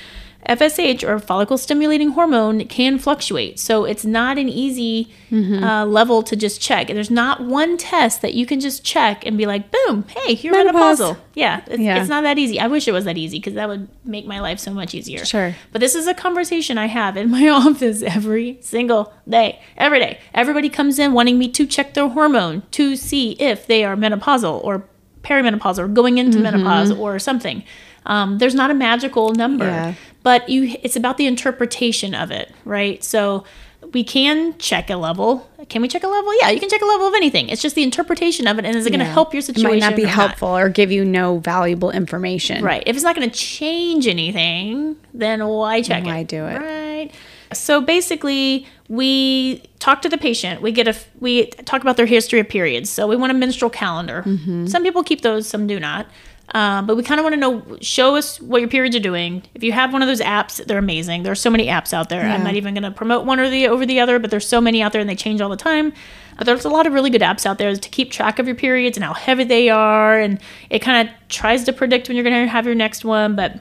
FSH 0.48 1.06
or 1.06 1.18
follicle 1.18 1.58
stimulating 1.58 2.10
hormone 2.10 2.66
can 2.66 2.98
fluctuate. 2.98 3.58
So 3.58 3.84
it's 3.84 4.04
not 4.04 4.38
an 4.38 4.48
easy 4.48 5.12
uh, 5.30 5.84
level 5.84 6.22
to 6.22 6.34
just 6.36 6.60
check. 6.60 6.88
And 6.88 6.96
there's 6.96 7.10
not 7.10 7.42
one 7.42 7.76
test 7.76 8.22
that 8.22 8.32
you 8.34 8.46
can 8.46 8.58
just 8.58 8.82
check 8.84 9.26
and 9.26 9.36
be 9.36 9.44
like, 9.44 9.70
boom, 9.70 10.04
hey, 10.08 10.32
you're 10.34 10.54
Menopause. 10.54 11.00
menopausal. 11.00 11.16
Yeah, 11.34 11.62
it's, 11.66 11.78
Yeah. 11.80 12.00
it's 12.00 12.08
not 12.08 12.22
that 12.22 12.38
easy. 12.38 12.58
I 12.58 12.66
wish 12.66 12.88
it 12.88 12.92
was 12.92 13.04
that 13.04 13.18
easy 13.18 13.38
because 13.38 13.54
that 13.54 13.68
would 13.68 13.88
make 14.04 14.26
my 14.26 14.40
life 14.40 14.58
so 14.58 14.72
much 14.72 14.94
easier. 14.94 15.24
Sure. 15.26 15.54
But 15.70 15.80
this 15.80 15.94
is 15.94 16.06
a 16.06 16.14
conversation 16.14 16.78
I 16.78 16.86
have 16.86 17.16
in 17.16 17.30
my 17.30 17.48
office 17.50 18.02
every 18.02 18.58
single 18.62 19.12
day, 19.28 19.60
every 19.76 19.98
day. 19.98 20.18
Everybody 20.32 20.70
comes 20.70 20.98
in 20.98 21.12
wanting 21.12 21.38
me 21.38 21.48
to 21.48 21.66
check 21.66 21.92
their 21.92 22.08
hormone 22.08 22.62
to 22.72 22.96
see 22.96 23.32
if 23.32 23.66
they 23.66 23.84
are 23.84 23.96
menopausal 23.96 24.64
or 24.64 24.84
perimenopausal 25.22 25.80
or 25.80 25.88
going 25.88 26.16
into 26.16 26.38
menopause 26.38 26.90
or 26.92 27.18
something. 27.18 27.62
Um, 28.06 28.38
there's 28.38 28.54
not 28.54 28.70
a 28.70 28.74
magical 28.74 29.34
number, 29.34 29.64
Yeah. 29.66 29.94
but 30.22 30.48
you 30.48 30.76
it's 30.82 30.96
about 30.96 31.16
the 31.16 31.26
interpretation 31.26 32.14
of 32.14 32.30
it, 32.30 32.52
right? 32.64 33.02
So 33.04 33.44
we 33.92 34.02
can 34.04 34.56
check 34.58 34.90
a 34.90 34.96
level. 34.96 35.48
Can 35.68 35.82
we 35.82 35.88
check 35.88 36.02
a 36.02 36.08
level? 36.08 36.32
Yeah, 36.40 36.50
you 36.50 36.60
can 36.60 36.68
check 36.68 36.82
a 36.82 36.86
level 36.86 37.06
of 37.06 37.14
anything. 37.14 37.48
It's 37.48 37.62
just 37.62 37.74
the 37.74 37.82
interpretation 37.82 38.46
of 38.46 38.58
it, 38.58 38.64
and 38.64 38.76
is 38.76 38.86
it 38.86 38.90
going 38.90 39.00
to 39.00 39.04
help 39.06 39.32
your 39.32 39.40
situation? 39.42 39.70
It 39.70 39.80
might 39.80 39.86
not 39.90 39.96
be 39.96 40.04
or 40.04 40.08
helpful 40.08 40.48
or 40.48 40.68
give 40.68 40.90
you 40.90 41.04
no 41.04 41.38
valuable 41.38 41.90
information. 41.90 42.62
Right. 42.64 42.82
If 42.86 42.96
it's 42.96 43.04
not 43.04 43.14
going 43.14 43.28
to 43.28 43.34
change 43.36 44.06
anything, 44.06 44.96
then 45.14 45.46
why 45.46 45.82
check 45.82 46.04
Why 46.04 46.18
it? 46.18 46.28
do 46.28 46.44
it? 46.46 46.58
Right. 46.58 47.10
So 47.52 47.80
basically, 47.80 48.66
we 48.88 49.62
talk 49.78 50.02
to 50.02 50.08
the 50.08 50.18
patient. 50.18 50.60
We 50.60 50.72
get 50.72 50.88
a 50.88 50.96
we 51.20 51.46
talk 51.46 51.80
about 51.82 51.96
their 51.96 52.06
history 52.06 52.40
of 52.40 52.48
periods. 52.48 52.90
So 52.90 53.06
we 53.06 53.16
want 53.16 53.30
a 53.30 53.34
menstrual 53.34 53.70
calendar. 53.70 54.22
Mm-hmm. 54.26 54.66
Some 54.66 54.82
people 54.82 55.02
keep 55.02 55.22
those, 55.22 55.46
some 55.48 55.66
do 55.66 55.78
not. 55.80 56.06
Um, 56.54 56.86
but 56.86 56.96
we 56.96 57.02
kind 57.02 57.20
of 57.20 57.24
want 57.24 57.34
to 57.34 57.40
know. 57.40 57.78
Show 57.82 58.16
us 58.16 58.40
what 58.40 58.60
your 58.60 58.70
periods 58.70 58.96
are 58.96 59.00
doing. 59.00 59.42
If 59.54 59.62
you 59.62 59.72
have 59.72 59.92
one 59.92 60.00
of 60.00 60.08
those 60.08 60.20
apps, 60.20 60.64
they're 60.64 60.78
amazing. 60.78 61.22
There 61.22 61.32
are 61.32 61.36
so 61.36 61.50
many 61.50 61.66
apps 61.66 61.92
out 61.92 62.08
there. 62.08 62.22
I'm 62.22 62.42
not 62.42 62.54
even 62.54 62.72
going 62.72 62.84
to 62.84 62.90
promote 62.90 63.26
one 63.26 63.38
or 63.38 63.50
the 63.50 63.68
over 63.68 63.84
the 63.84 64.00
other, 64.00 64.18
but 64.18 64.30
there's 64.30 64.46
so 64.46 64.60
many 64.60 64.80
out 64.82 64.92
there, 64.92 65.00
and 65.00 65.10
they 65.10 65.14
change 65.14 65.40
all 65.42 65.50
the 65.50 65.56
time. 65.56 65.92
But 66.38 66.46
there's 66.46 66.64
a 66.64 66.70
lot 66.70 66.86
of 66.86 66.92
really 66.92 67.10
good 67.10 67.20
apps 67.20 67.44
out 67.44 67.58
there 67.58 67.74
to 67.74 67.88
keep 67.90 68.10
track 68.10 68.38
of 68.38 68.46
your 68.46 68.56
periods 68.56 68.96
and 68.96 69.04
how 69.04 69.12
heavy 69.12 69.44
they 69.44 69.68
are, 69.68 70.18
and 70.18 70.40
it 70.70 70.78
kind 70.78 71.08
of 71.08 71.14
tries 71.28 71.64
to 71.64 71.72
predict 71.72 72.08
when 72.08 72.16
you're 72.16 72.24
going 72.24 72.44
to 72.44 72.50
have 72.50 72.64
your 72.64 72.74
next 72.74 73.04
one. 73.04 73.36
But 73.36 73.60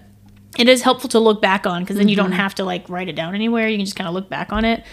it 0.58 0.70
is 0.70 0.82
helpful 0.82 1.10
to 1.10 1.20
look 1.20 1.42
back 1.42 1.68
on 1.68 1.84
because 1.84 1.98
then 1.98 2.08
you 2.08 2.16
don't 2.16 2.32
have 2.32 2.56
to 2.56 2.64
like 2.64 2.88
write 2.90 3.10
it 3.10 3.16
down 3.16 3.36
anywhere. 3.36 3.68
You 3.68 3.78
can 3.78 3.86
just 3.86 3.98
kind 3.98 4.08
of 4.08 4.14
look 4.14 4.30
back 4.30 4.54
on 4.54 4.64
it. 4.64 4.84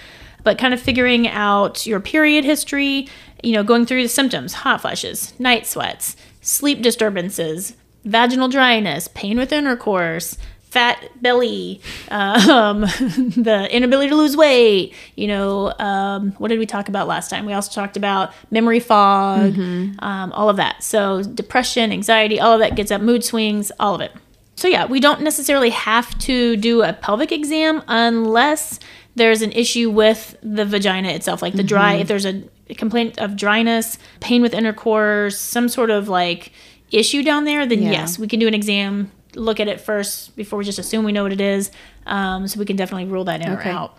But 0.42 0.58
kind 0.58 0.74
of 0.74 0.80
figuring 0.80 1.26
out 1.28 1.86
your 1.86 2.00
period 2.00 2.44
history, 2.44 3.08
you 3.42 3.52
know, 3.52 3.62
going 3.62 3.86
through 3.86 4.02
the 4.02 4.08
symptoms, 4.10 4.52
hot 4.52 4.82
flashes, 4.82 5.38
night 5.40 5.66
sweats, 5.66 6.16
sleep 6.42 6.82
disturbances, 6.82 7.76
vaginal 8.04 8.49
dryness, 8.49 9.08
pain 9.08 9.38
with 9.38 9.52
intercourse, 9.52 10.37
fat 10.75 11.08
belly, 11.23 11.80
um, 12.11 12.80
the 12.80 13.68
inability 13.70 14.11
to 14.11 14.16
lose 14.16 14.37
weight. 14.37 14.92
You 15.14 15.28
know, 15.28 15.73
um, 15.78 16.32
what 16.32 16.49
did 16.49 16.58
we 16.58 16.66
talk 16.66 16.88
about 16.88 17.06
last 17.06 17.30
time? 17.30 17.46
We 17.46 17.52
also 17.52 17.73
talked 17.73 17.96
about 17.96 18.32
memory 18.50 18.80
fog, 18.80 19.56
um, 20.00 20.32
all 20.32 20.49
of 20.49 20.56
that. 20.56 20.82
So 20.82 21.23
depression, 21.23 21.92
anxiety, 21.92 22.40
all 22.40 22.52
of 22.52 22.58
that 22.58 22.75
gets 22.75 22.90
up, 22.90 23.00
mood 23.00 23.23
swings, 23.23 23.70
all 23.78 23.94
of 23.94 24.00
it. 24.00 24.12
So 24.56 24.66
yeah, 24.68 24.87
we 24.87 24.99
don't 24.99 25.20
necessarily 25.20 25.70
have 25.70 26.16
to 26.20 26.56
do 26.56 26.82
a 26.82 26.92
pelvic 26.92 27.30
exam 27.32 27.82
unless 27.87 28.80
there's 29.16 29.42
an 29.42 29.52
issue 29.52 29.90
with 29.90 30.37
the 30.42 30.64
vagina 30.64 31.11
itself, 31.11 31.40
like 31.40 31.54
the 31.54 31.62
dry. 31.62 31.94
If 31.94 32.08
there's 32.08 32.26
a 32.26 32.42
complaint 32.76 33.18
of 33.18 33.37
dryness, 33.37 33.99
pain 34.20 34.42
with 34.42 34.54
intercourse, 34.54 35.38
some 35.38 35.68
sort 35.68 35.90
of 35.90 36.08
like 36.08 36.50
issue 36.96 37.22
down 37.22 37.44
there, 37.44 37.66
then 37.66 37.82
Yeah. 37.82 37.90
yes, 37.92 38.18
we 38.18 38.26
can 38.28 38.38
do 38.40 38.46
an 38.48 38.54
exam. 38.54 39.10
Look 39.34 39.58
at 39.60 39.68
it 39.68 39.80
first 39.80 40.36
before 40.36 40.58
we 40.58 40.64
just 40.64 40.78
assume 40.78 41.04
we 41.04 41.12
know 41.12 41.22
what 41.24 41.32
it 41.32 41.40
is. 41.40 41.70
Um, 42.06 42.46
so 42.48 42.58
we 42.58 42.64
can 42.66 42.76
definitely 42.76 43.06
rule 43.06 43.24
that 43.24 43.40
in 43.40 43.50
Okay. 43.52 43.70
or 43.70 43.72
out. 43.72 43.98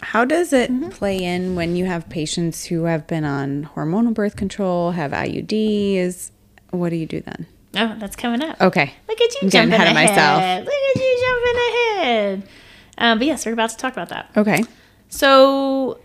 How 0.00 0.24
does 0.24 0.52
it 0.54 0.70
Mm-hmm. 0.72 0.88
play 0.90 1.18
in 1.18 1.54
when 1.56 1.76
you 1.76 1.84
have 1.84 2.08
patients 2.08 2.64
who 2.66 2.84
have 2.84 3.06
been 3.06 3.24
on 3.24 3.68
hormonal 3.76 4.14
birth 4.14 4.36
control, 4.36 4.92
have 4.92 5.12
IUDs? 5.12 6.30
What 6.70 6.88
do 6.90 6.96
you 6.96 7.06
do 7.06 7.20
then? 7.20 7.46
Oh, 7.76 7.94
that's 7.98 8.16
coming 8.16 8.42
up. 8.42 8.60
Okay. 8.60 8.94
Look 9.08 9.20
at 9.20 9.32
you 9.34 9.38
I'm 9.42 9.50
jumping 9.50 9.74
ahead 9.74 9.88
of 9.88 9.94
myself. 9.94 10.64
Look 10.64 10.74
at 10.74 10.96
you 10.96 11.26
jumping 11.26 11.60
ahead. 11.68 12.42
Um, 12.98 13.18
but 13.18 13.26
yes, 13.26 13.44
we're 13.44 13.52
about 13.52 13.70
to 13.70 13.76
talk 13.76 13.92
about 13.92 14.08
that. 14.08 14.30
Okay. 14.36 14.64
So 15.08 15.98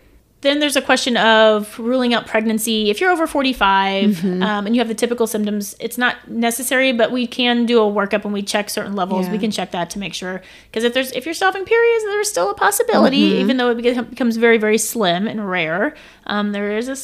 then 0.46 0.60
there's 0.60 0.76
a 0.76 0.80
question 0.82 1.16
of 1.16 1.78
ruling 1.78 2.14
out 2.14 2.26
pregnancy. 2.26 2.88
If 2.90 3.00
you're 3.00 3.10
over 3.10 3.26
45 3.26 4.10
Mm-hmm. 4.16 4.42
um, 4.42 4.66
and 4.66 4.74
you 4.74 4.80
have 4.80 4.88
the 4.88 4.94
typical 4.94 5.26
symptoms, 5.26 5.74
it's 5.80 5.98
not 5.98 6.28
necessary, 6.30 6.92
but 6.92 7.12
we 7.12 7.26
can 7.26 7.66
do 7.66 7.80
a 7.82 7.84
workup 7.90 8.24
and 8.24 8.32
we 8.32 8.42
check 8.42 8.70
certain 8.70 8.94
levels. 8.94 9.26
Yeah. 9.26 9.32
We 9.32 9.38
can 9.38 9.50
check 9.50 9.70
that 9.72 9.90
to 9.90 9.98
make 9.98 10.14
sure 10.14 10.42
because 10.70 10.84
if 10.84 10.94
there's 10.94 11.12
if 11.12 11.24
you're 11.26 11.34
stopping 11.34 11.64
periods, 11.64 12.04
there's 12.04 12.30
still 12.30 12.50
a 12.50 12.54
possibility, 12.54 13.30
Mm-hmm. 13.32 13.40
even 13.40 13.56
though 13.58 13.70
it 13.70 14.10
becomes 14.10 14.36
very 14.36 14.58
very 14.58 14.78
slim 14.78 15.26
and 15.28 15.48
rare. 15.50 15.94
Um, 16.26 16.52
there 16.52 16.76
is 16.76 16.88
a 16.88 16.96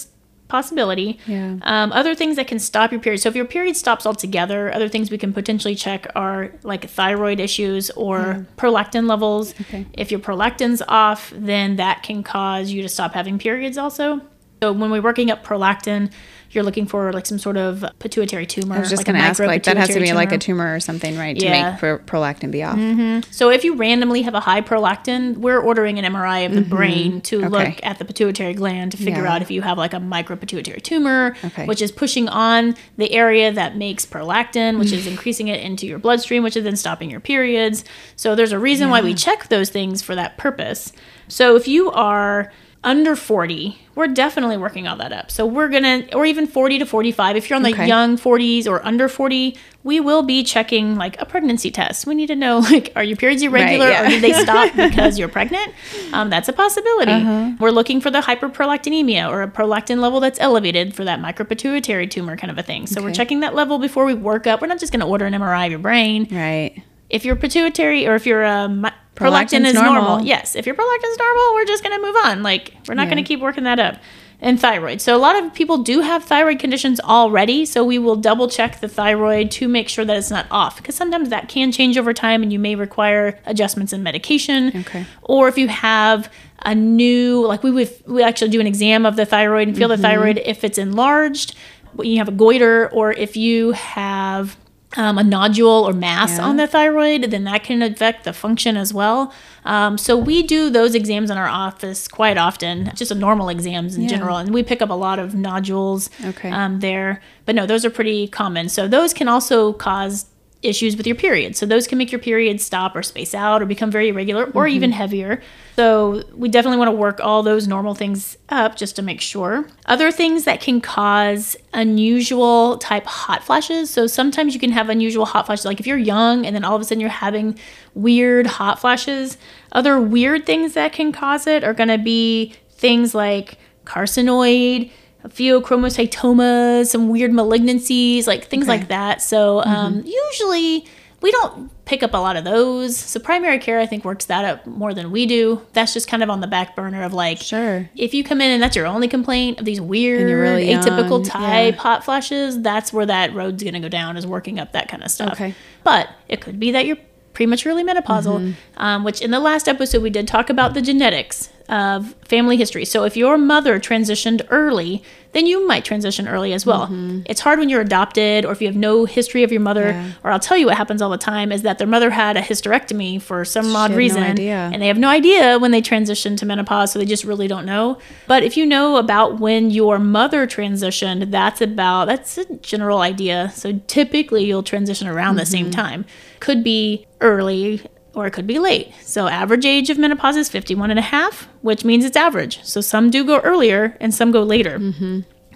possibility. 0.53 1.19
Yeah. 1.27 1.57
Um, 1.63 1.91
other 1.93 2.15
things 2.15 2.37
that 2.37 2.47
can 2.47 2.59
stop 2.59 2.93
your 2.93 3.01
period. 3.01 3.21
So 3.23 3.29
if 3.31 3.35
your 3.35 3.47
period 3.47 3.77
stops 3.77 4.05
altogether, 4.07 4.73
other 4.73 4.89
things 4.89 5.11
we 5.11 5.19
can 5.19 5.33
potentially 5.33 5.75
check 5.75 6.07
are 6.15 6.53
like 6.63 6.89
thyroid 6.89 7.41
issues 7.41 7.91
or 7.91 8.47
prolactin 8.59 9.09
levels. 9.09 9.55
Okay. 9.63 9.87
If 9.95 10.11
your 10.13 10.21
prolactin's 10.21 10.83
off, 10.87 11.33
then 11.35 11.77
that 11.77 12.03
can 12.03 12.23
cause 12.23 12.71
you 12.71 12.83
to 12.83 12.89
stop 12.89 13.15
having 13.15 13.39
periods 13.39 13.79
also. 13.79 14.21
So 14.63 14.73
when 14.73 14.91
we're 14.91 15.03
working 15.03 15.31
up 15.31 15.45
prolactin, 15.45 16.13
you're 16.55 16.65
looking 16.65 16.87
for 16.87 17.13
like 17.13 17.27
some 17.27 17.39
sort 17.39 17.57
of 17.57 17.85
pituitary 17.99 18.47
tumor. 18.47 18.77
I 18.77 18.81
was 18.81 18.91
just 18.91 19.01
like 19.01 19.09
a 19.09 19.13
going 19.13 19.23
to 19.23 19.29
ask, 19.29 19.41
like, 19.41 19.63
that 19.65 19.77
has 19.77 19.89
to 19.89 19.95
be 20.01 20.07
micropituitary 20.09 20.15
like 20.15 20.33
a 20.33 20.39
tumor. 20.39 20.65
tumor 20.65 20.75
or 20.77 20.81
something, 20.81 21.17
right? 21.17 21.39
To 21.39 21.45
Yeah. 21.45 21.77
Mm-hmm. 21.77 21.87
make 21.87 22.07
pro- 22.07 22.21
prolactin 22.21 22.51
be 22.51 22.63
off. 22.63 23.33
So 23.33 23.51
if 23.51 23.65
you 23.65 23.75
randomly 23.75 24.23
have 24.23 24.35
a 24.35 24.41
high 24.41 24.61
prolactin, 24.61 25.37
we're 25.39 25.59
ordering 25.61 25.99
an 25.99 26.05
MRI 26.05 26.45
of 26.47 26.55
the 26.55 26.61
brain 26.61 27.21
to 27.23 27.39
Okay. 27.39 27.49
look 27.49 27.81
at 27.83 27.99
the 27.99 28.05
pituitary 28.05 28.55
gland 28.55 28.93
to 28.93 28.99
figure 28.99 29.25
Yeah. 29.25 29.35
out 29.35 29.43
if 29.43 29.51
you 29.51 29.63
have 29.63 29.79
like 29.79 29.95
a 29.95 29.99
micropituitary 30.01 30.83
tumor, 30.83 31.37
Okay. 31.45 31.67
which 31.67 31.81
is 31.83 31.91
pushing 31.93 32.29
on 32.29 32.75
the 32.97 33.13
area 33.13 33.51
that 33.53 33.77
makes 33.77 34.05
prolactin, 34.07 34.79
which 34.79 34.93
is 34.93 35.07
increasing 35.13 35.49
it 35.49 35.61
into 35.61 35.87
your 35.87 35.99
bloodstream, 35.99 36.43
which 36.43 36.57
is 36.57 36.65
then 36.65 36.77
stopping 36.77 37.11
your 37.11 37.21
periods. 37.21 37.85
So 38.17 38.35
there's 38.35 38.53
a 38.53 38.59
reason 38.59 38.91
why 38.91 39.01
we 39.01 39.15
check 39.15 39.49
those 39.49 39.71
things 39.71 40.03
for 40.03 40.15
that 40.15 40.37
purpose. 40.39 40.93
So 41.29 41.57
if 41.57 41.67
you 41.67 41.91
are 41.93 42.53
under 42.85 43.15
40, 43.15 43.79
we're 43.95 44.09
definitely 44.09 44.57
working 44.57 44.89
all 44.89 44.97
that 44.97 45.13
up. 45.13 45.31
So 45.31 45.47
we're 45.47 45.69
going 45.69 45.83
to, 45.85 46.15
or 46.17 46.27
even 46.27 46.47
40 46.47 46.81
to 46.81 46.87
45, 46.87 47.37
if 47.37 47.49
you're 47.49 47.57
on 47.57 47.63
the 47.63 47.71
Okay. 47.73 47.87
young 47.87 48.17
40s 48.19 48.67
or 48.67 48.85
under 48.85 49.09
40, 49.09 49.57
we 49.85 50.01
will 50.01 50.23
be 50.23 50.43
checking 50.43 50.97
like 50.97 51.21
a 51.21 51.25
pregnancy 51.25 51.71
test. 51.71 52.07
We 52.07 52.15
need 52.17 52.27
to 52.27 52.35
know, 52.37 52.59
like, 52.71 52.91
are 52.97 53.05
your 53.05 53.17
periods 53.17 53.43
irregular 53.43 53.89
yeah. 53.89 54.05
or 54.05 54.09
did 54.09 54.23
they 54.23 54.33
stop 54.33 54.75
because 54.77 55.19
you're 55.19 55.29
pregnant? 55.29 55.73
Um, 56.13 56.29
that's 56.29 56.49
a 56.49 56.53
possibility. 56.53 57.13
Uh-huh. 57.13 57.53
We're 57.61 57.71
looking 57.71 58.01
for 58.01 58.11
the 58.11 58.21
hyperprolactinemia 58.21 59.29
or 59.31 59.43
a 59.43 59.49
prolactin 59.49 60.01
level 60.01 60.19
that's 60.19 60.41
elevated 60.41 60.95
for 60.95 61.05
that 61.05 61.21
micropituitary 61.21 62.11
tumor 62.11 62.37
kind 62.37 62.51
of 62.51 62.59
a 62.59 62.63
thing. 62.65 62.87
So 62.89 63.01
we're 63.03 63.15
checking 63.15 63.41
that 63.41 63.55
level 63.55 63.79
before 63.79 64.05
we 64.05 64.15
work 64.15 64.47
up. 64.47 64.61
We're 64.61 64.67
not 64.67 64.81
just 64.81 64.93
going 64.93 65.01
to 65.01 65.07
order 65.07 65.27
an 65.27 65.35
MRI 65.35 65.67
of 65.67 65.71
your 65.71 65.79
brain 65.79 66.27
Right. 66.31 66.83
If 67.13 67.25
your 67.25 67.37
pituitary 67.37 68.07
or 68.07 68.15
if 68.17 68.27
your 68.27 68.45
um, 68.45 68.87
prolactin 69.15 69.65
is 69.67 69.75
normal. 69.75 70.03
normal. 70.03 70.27
yes. 70.27 70.57
If 70.57 70.67
your 70.67 70.75
prolactin 70.75 71.11
is 71.13 71.19
normal, 71.19 71.55
we're 71.55 71.65
just 71.67 71.85
going 71.85 71.97
to 71.97 72.03
move 72.07 72.17
on. 72.25 72.43
Like 72.43 72.75
we're 72.89 72.95
not 72.95 73.05
Yeah. 73.05 73.11
going 73.15 73.25
to 73.25 73.29
keep 73.29 73.41
working 73.41 73.65
that 73.65 73.79
up. 73.79 73.97
And 74.45 74.59
thyroid. 74.59 75.01
So 75.01 75.15
a 75.17 75.19
lot 75.19 75.41
of 75.41 75.55
people 75.55 75.79
do 75.85 76.01
have 76.01 76.25
thyroid 76.25 76.59
conditions 76.59 76.99
already. 76.99 77.65
So 77.65 77.85
we 77.85 78.01
will 78.01 78.17
double 78.17 78.49
check 78.49 78.81
the 78.81 78.89
thyroid 78.89 79.53
to 79.53 79.69
make 79.69 79.89
sure 79.89 80.05
that 80.05 80.17
it's 80.17 80.31
not 80.33 80.47
off 80.51 80.79
because 80.79 80.97
sometimes 80.97 81.29
that 81.29 81.49
can 81.49 81.71
change 81.71 81.97
over 81.97 82.13
time 82.13 82.43
and 82.43 82.53
you 82.53 82.59
may 82.59 82.75
require 82.75 83.39
adjustments 83.47 83.93
in 83.93 84.03
medication. 84.03 84.73
Okay. 84.81 85.07
Or 85.23 85.47
if 85.47 85.57
you 85.59 85.69
have 85.69 86.29
a 86.65 86.75
new, 86.75 87.47
like 87.47 87.63
we 87.63 87.71
would, 87.71 87.89
we 88.09 88.25
actually 88.25 88.51
do 88.51 88.59
an 88.61 88.67
exam 88.67 89.07
of 89.07 89.15
the 89.15 89.25
thyroid 89.27 89.69
and 89.69 89.77
feel 89.77 89.89
Mm-hmm. 89.89 90.03
the 90.03 90.09
thyroid 90.09 90.39
if 90.45 90.65
it's 90.65 90.79
enlarged, 90.79 91.55
when 91.93 92.09
you 92.09 92.19
have 92.19 92.27
a 92.29 92.33
goiter, 92.33 92.89
or 92.93 93.13
if 93.13 93.37
you 93.37 93.71
have 93.71 94.57
um, 94.97 95.19
a 95.19 95.23
nodule 95.25 95.89
or 95.89 95.93
mass 95.93 96.37
Yeah. 96.39 96.45
on 96.45 96.57
the 96.57 96.67
thyroid, 96.67 97.31
then 97.31 97.45
that 97.45 97.65
can 97.65 97.83
affect 97.83 98.25
the 98.25 98.33
function 98.33 98.77
as 98.77 98.93
well. 98.93 99.33
Um, 99.65 99.97
so 99.97 100.17
we 100.17 100.43
do 100.43 100.71
those 100.71 100.95
exams 100.95 101.31
in 101.31 101.39
our 101.39 101.47
office 101.49 102.09
quite 102.09 102.37
often, 102.37 102.91
just 102.95 103.11
a 103.11 103.15
normal 103.15 103.49
exams 103.49 103.97
in 103.97 104.03
Yeah. 104.03 104.09
general, 104.09 104.37
and 104.37 104.53
we 104.53 104.63
pick 104.63 104.83
up 104.83 104.91
a 104.91 104.95
lot 104.95 105.19
of 105.19 105.35
nodules 105.35 106.11
Okay. 106.25 106.51
um, 106.51 106.81
there. 106.81 107.23
But 107.47 107.55
no, 107.55 107.67
those 107.67 107.85
are 107.85 107.91
pretty 107.91 108.29
common. 108.29 108.69
So 108.69 108.87
those 108.89 109.15
can 109.15 109.29
also 109.29 109.73
cause 109.73 110.27
issues 110.63 110.97
with 110.97 111.07
your 111.07 111.17
period. 111.17 111.57
So 111.57 111.67
those 111.67 111.87
can 111.87 111.99
make 111.99 112.13
your 112.13 112.21
period 112.21 112.61
stop 112.61 112.95
or 112.95 113.03
space 113.03 113.35
out 113.35 113.63
or 113.63 113.67
become 113.67 113.91
very 113.91 114.09
irregular 114.09 114.45
or 114.55 114.67
even 114.67 114.91
mm-hmm. 114.91 114.99
heavier. 114.99 115.43
So 115.77 116.23
we 116.35 116.49
definitely 116.49 116.79
want 116.79 116.89
to 116.89 116.97
work 116.97 117.21
all 117.21 117.43
those 117.43 117.67
normal 117.67 117.95
things 117.95 118.37
up 118.49 118.77
just 118.77 118.97
to 118.97 119.03
make 119.03 119.21
sure. 119.21 119.67
Other 119.87 120.13
things 120.13 120.45
that 120.45 120.61
can 120.61 120.81
cause 120.81 121.57
unusual 121.73 122.79
type 122.79 123.05
hot 123.07 123.43
flashes. 123.43 123.91
So 123.91 124.07
sometimes 124.07 124.55
you 124.55 124.61
can 124.61 124.73
have 124.73 124.89
unusual 124.89 125.25
hot 125.25 125.47
flashes 125.47 125.65
like 125.65 125.81
if 125.81 125.87
you're 125.87 125.99
young 125.99 126.47
and 126.47 126.55
then 126.55 126.65
all 126.65 126.77
of 126.77 126.83
a 126.83 126.85
sudden 126.85 127.01
you're 127.01 127.11
having 127.11 127.59
weird 127.95 128.47
hot 128.47 128.79
flashes. 128.79 129.39
Other 129.73 130.01
weird 130.01 130.47
things 130.47 130.75
that 130.75 130.93
can 130.93 131.13
cause 131.13 131.47
it 131.47 131.65
are 131.65 131.75
going 131.75 131.89
to 131.89 131.99
be 131.99 132.55
things 132.71 133.15
like 133.15 133.59
carcinoid, 133.85 134.91
pheochromocytomas, 135.29 136.87
some 136.87 137.09
weird 137.09 137.31
malignancies, 137.33 138.27
like 138.27 138.45
things 138.47 138.65
Okay. 138.65 138.79
like 138.79 138.89
that. 138.89 139.23
So 139.23 139.63
um, 139.65 140.03
usually 140.05 140.87
we 141.21 141.31
don't 141.31 141.71
pick 141.85 142.03
up 142.03 142.15
a 142.15 142.17
lot 142.19 142.37
of 142.37 142.45
those. 142.45 142.97
So 142.97 143.21
primary 143.21 143.59
care, 143.59 143.79
I 143.79 143.87
think, 143.87 144.05
works 144.05 144.25
that 144.27 144.45
up 144.45 144.67
more 144.67 144.93
than 144.93 145.13
we 145.13 145.27
do. 145.27 145.63
That's 145.73 145.93
just 145.95 146.09
kind 146.09 146.23
of 146.23 146.31
on 146.31 146.41
the 146.41 146.47
back 146.49 146.75
burner 146.75 147.05
of 147.05 147.13
like, 147.13 147.39
Sure. 147.39 147.89
if 147.95 148.13
you 148.15 148.25
come 148.25 148.41
in 148.41 148.51
and 148.51 148.63
that's 148.63 148.75
your 148.75 148.87
only 148.87 149.07
complaint 149.09 149.61
of 149.61 149.65
these 149.65 149.81
weird, 149.81 150.29
really 150.33 150.67
atypical 150.67 151.11
young, 151.11 151.25
type 151.25 151.75
yeah. 151.77 151.81
hot 151.81 152.05
flashes, 152.05 152.61
that's 152.61 152.93
where 152.93 153.07
that 153.07 153.33
road's 153.35 153.63
going 153.63 153.75
to 153.75 153.81
go 153.81 153.89
down 153.89 154.17
is 154.17 154.27
working 154.27 154.59
up 154.59 154.73
that 154.73 154.89
kind 154.89 155.05
of 155.05 155.11
stuff. 155.11 155.35
Okay. 155.35 155.55
But 155.85 156.09
it 156.29 156.41
could 156.41 156.59
be 156.59 156.73
that 156.73 156.87
you're 156.87 156.97
prematurely 157.35 157.83
menopausal, 157.85 158.39
Mm-hmm. 158.41 158.53
um, 158.83 159.05
which 159.05 159.23
in 159.23 159.31
the 159.31 159.41
last 159.41 159.69
episode 159.69 160.03
we 160.03 160.11
did 160.11 160.27
talk 160.29 160.51
about 160.51 160.75
the 160.75 160.83
genetics 160.83 161.51
of 161.73 162.15
family 162.27 162.57
history. 162.57 162.85
So 162.85 163.05
if 163.05 163.17
your 163.17 163.39
mother 163.39 163.81
transitioned 163.81 164.47
early, 164.51 165.03
then 165.33 165.47
you 165.47 165.67
might 165.67 165.85
transition 165.87 166.29
early 166.29 166.53
as 166.53 166.67
well. 166.67 166.89
It's 167.25 167.41
hard 167.41 167.59
when 167.59 167.71
you're 167.71 167.81
adopted 167.81 168.45
or 168.45 168.53
if 168.53 168.61
you 168.61 168.67
have 168.69 168.77
no 168.77 169.07
history 169.07 169.43
of 169.43 169.51
your 169.51 169.63
mother, 169.63 169.93
Mm-hmm. 169.95 170.07
Yeah. 170.09 170.13
or 170.23 170.31
I'll 170.31 170.39
tell 170.39 170.59
you 170.59 170.67
what 170.67 170.77
happens 170.77 171.01
all 171.01 171.09
the 171.09 171.17
time 171.17 171.51
is 171.51 171.63
that 171.63 171.79
their 171.79 171.87
mother 171.87 172.11
had 172.11 172.37
a 172.37 172.43
hysterectomy 172.43 173.21
for 173.23 173.45
some 173.47 173.75
odd 173.75 173.93
no 173.93 173.97
reason. 173.97 174.23
idea. 174.23 174.69
And 174.73 174.83
they 174.83 174.87
have 174.89 174.99
no 174.99 175.09
idea 175.09 175.59
when 175.59 175.71
they 175.71 175.81
transition 175.81 176.37
to 176.37 176.45
menopause, 176.47 176.93
so 176.93 176.99
they 176.99 177.07
just 177.07 177.25
really 177.25 177.49
don't 177.49 177.65
know. 177.65 177.99
But 178.29 178.43
if 178.43 178.57
you 178.59 178.67
know 178.67 178.97
about 178.99 179.41
when 179.41 179.71
your 179.71 179.99
mother 179.99 180.47
transitioned, 180.47 181.31
that's 181.31 181.63
about 181.63 182.05
that's 182.09 182.37
a 182.37 182.45
general 182.57 183.01
idea. 183.01 183.51
So 183.55 183.81
typically 183.87 184.45
you'll 184.45 184.63
transition 184.63 185.09
around 185.09 185.37
the 185.37 185.47
same 185.47 185.71
time. 185.71 186.05
Could 186.41 186.63
be 186.63 187.07
early 187.23 187.81
or 188.15 188.27
it 188.27 188.33
could 188.33 188.47
be 188.47 188.59
late. 188.59 188.93
So 189.03 189.27
average 189.29 189.65
age 189.65 189.89
of 189.91 189.99
menopause 189.99 190.37
is 190.37 190.49
51 190.49 190.91
and 190.91 190.99
a 190.99 191.03
half, 191.03 191.49
which 191.63 191.85
means 191.85 192.05
it's 192.05 192.17
average. 192.17 192.63
So 192.65 192.81
some 192.81 193.11
do 193.11 193.25
go 193.25 193.39
earlier 193.41 193.97
and 194.01 194.15
some 194.15 194.31
go 194.31 194.43
later. 194.43 194.79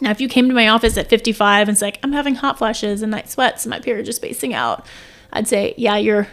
Now, 0.03 0.11
if 0.11 0.21
you 0.21 0.29
came 0.29 0.49
to 0.49 0.55
my 0.55 0.69
office 0.69 0.97
at 0.99 1.09
55 1.09 1.69
and 1.69 1.75
it's 1.75 1.83
like, 1.83 1.99
I'm 2.03 2.13
having 2.13 2.35
hot 2.35 2.59
flashes 2.59 3.01
and 3.03 3.11
night 3.11 3.31
sweats 3.31 3.65
and 3.65 3.71
my 3.71 3.81
period 3.81 4.09
is 4.09 4.17
spacing 4.17 4.53
out, 4.55 4.85
I'd 5.33 5.49
say, 5.49 5.75
yeah, 5.79 5.97
you're 5.97 6.29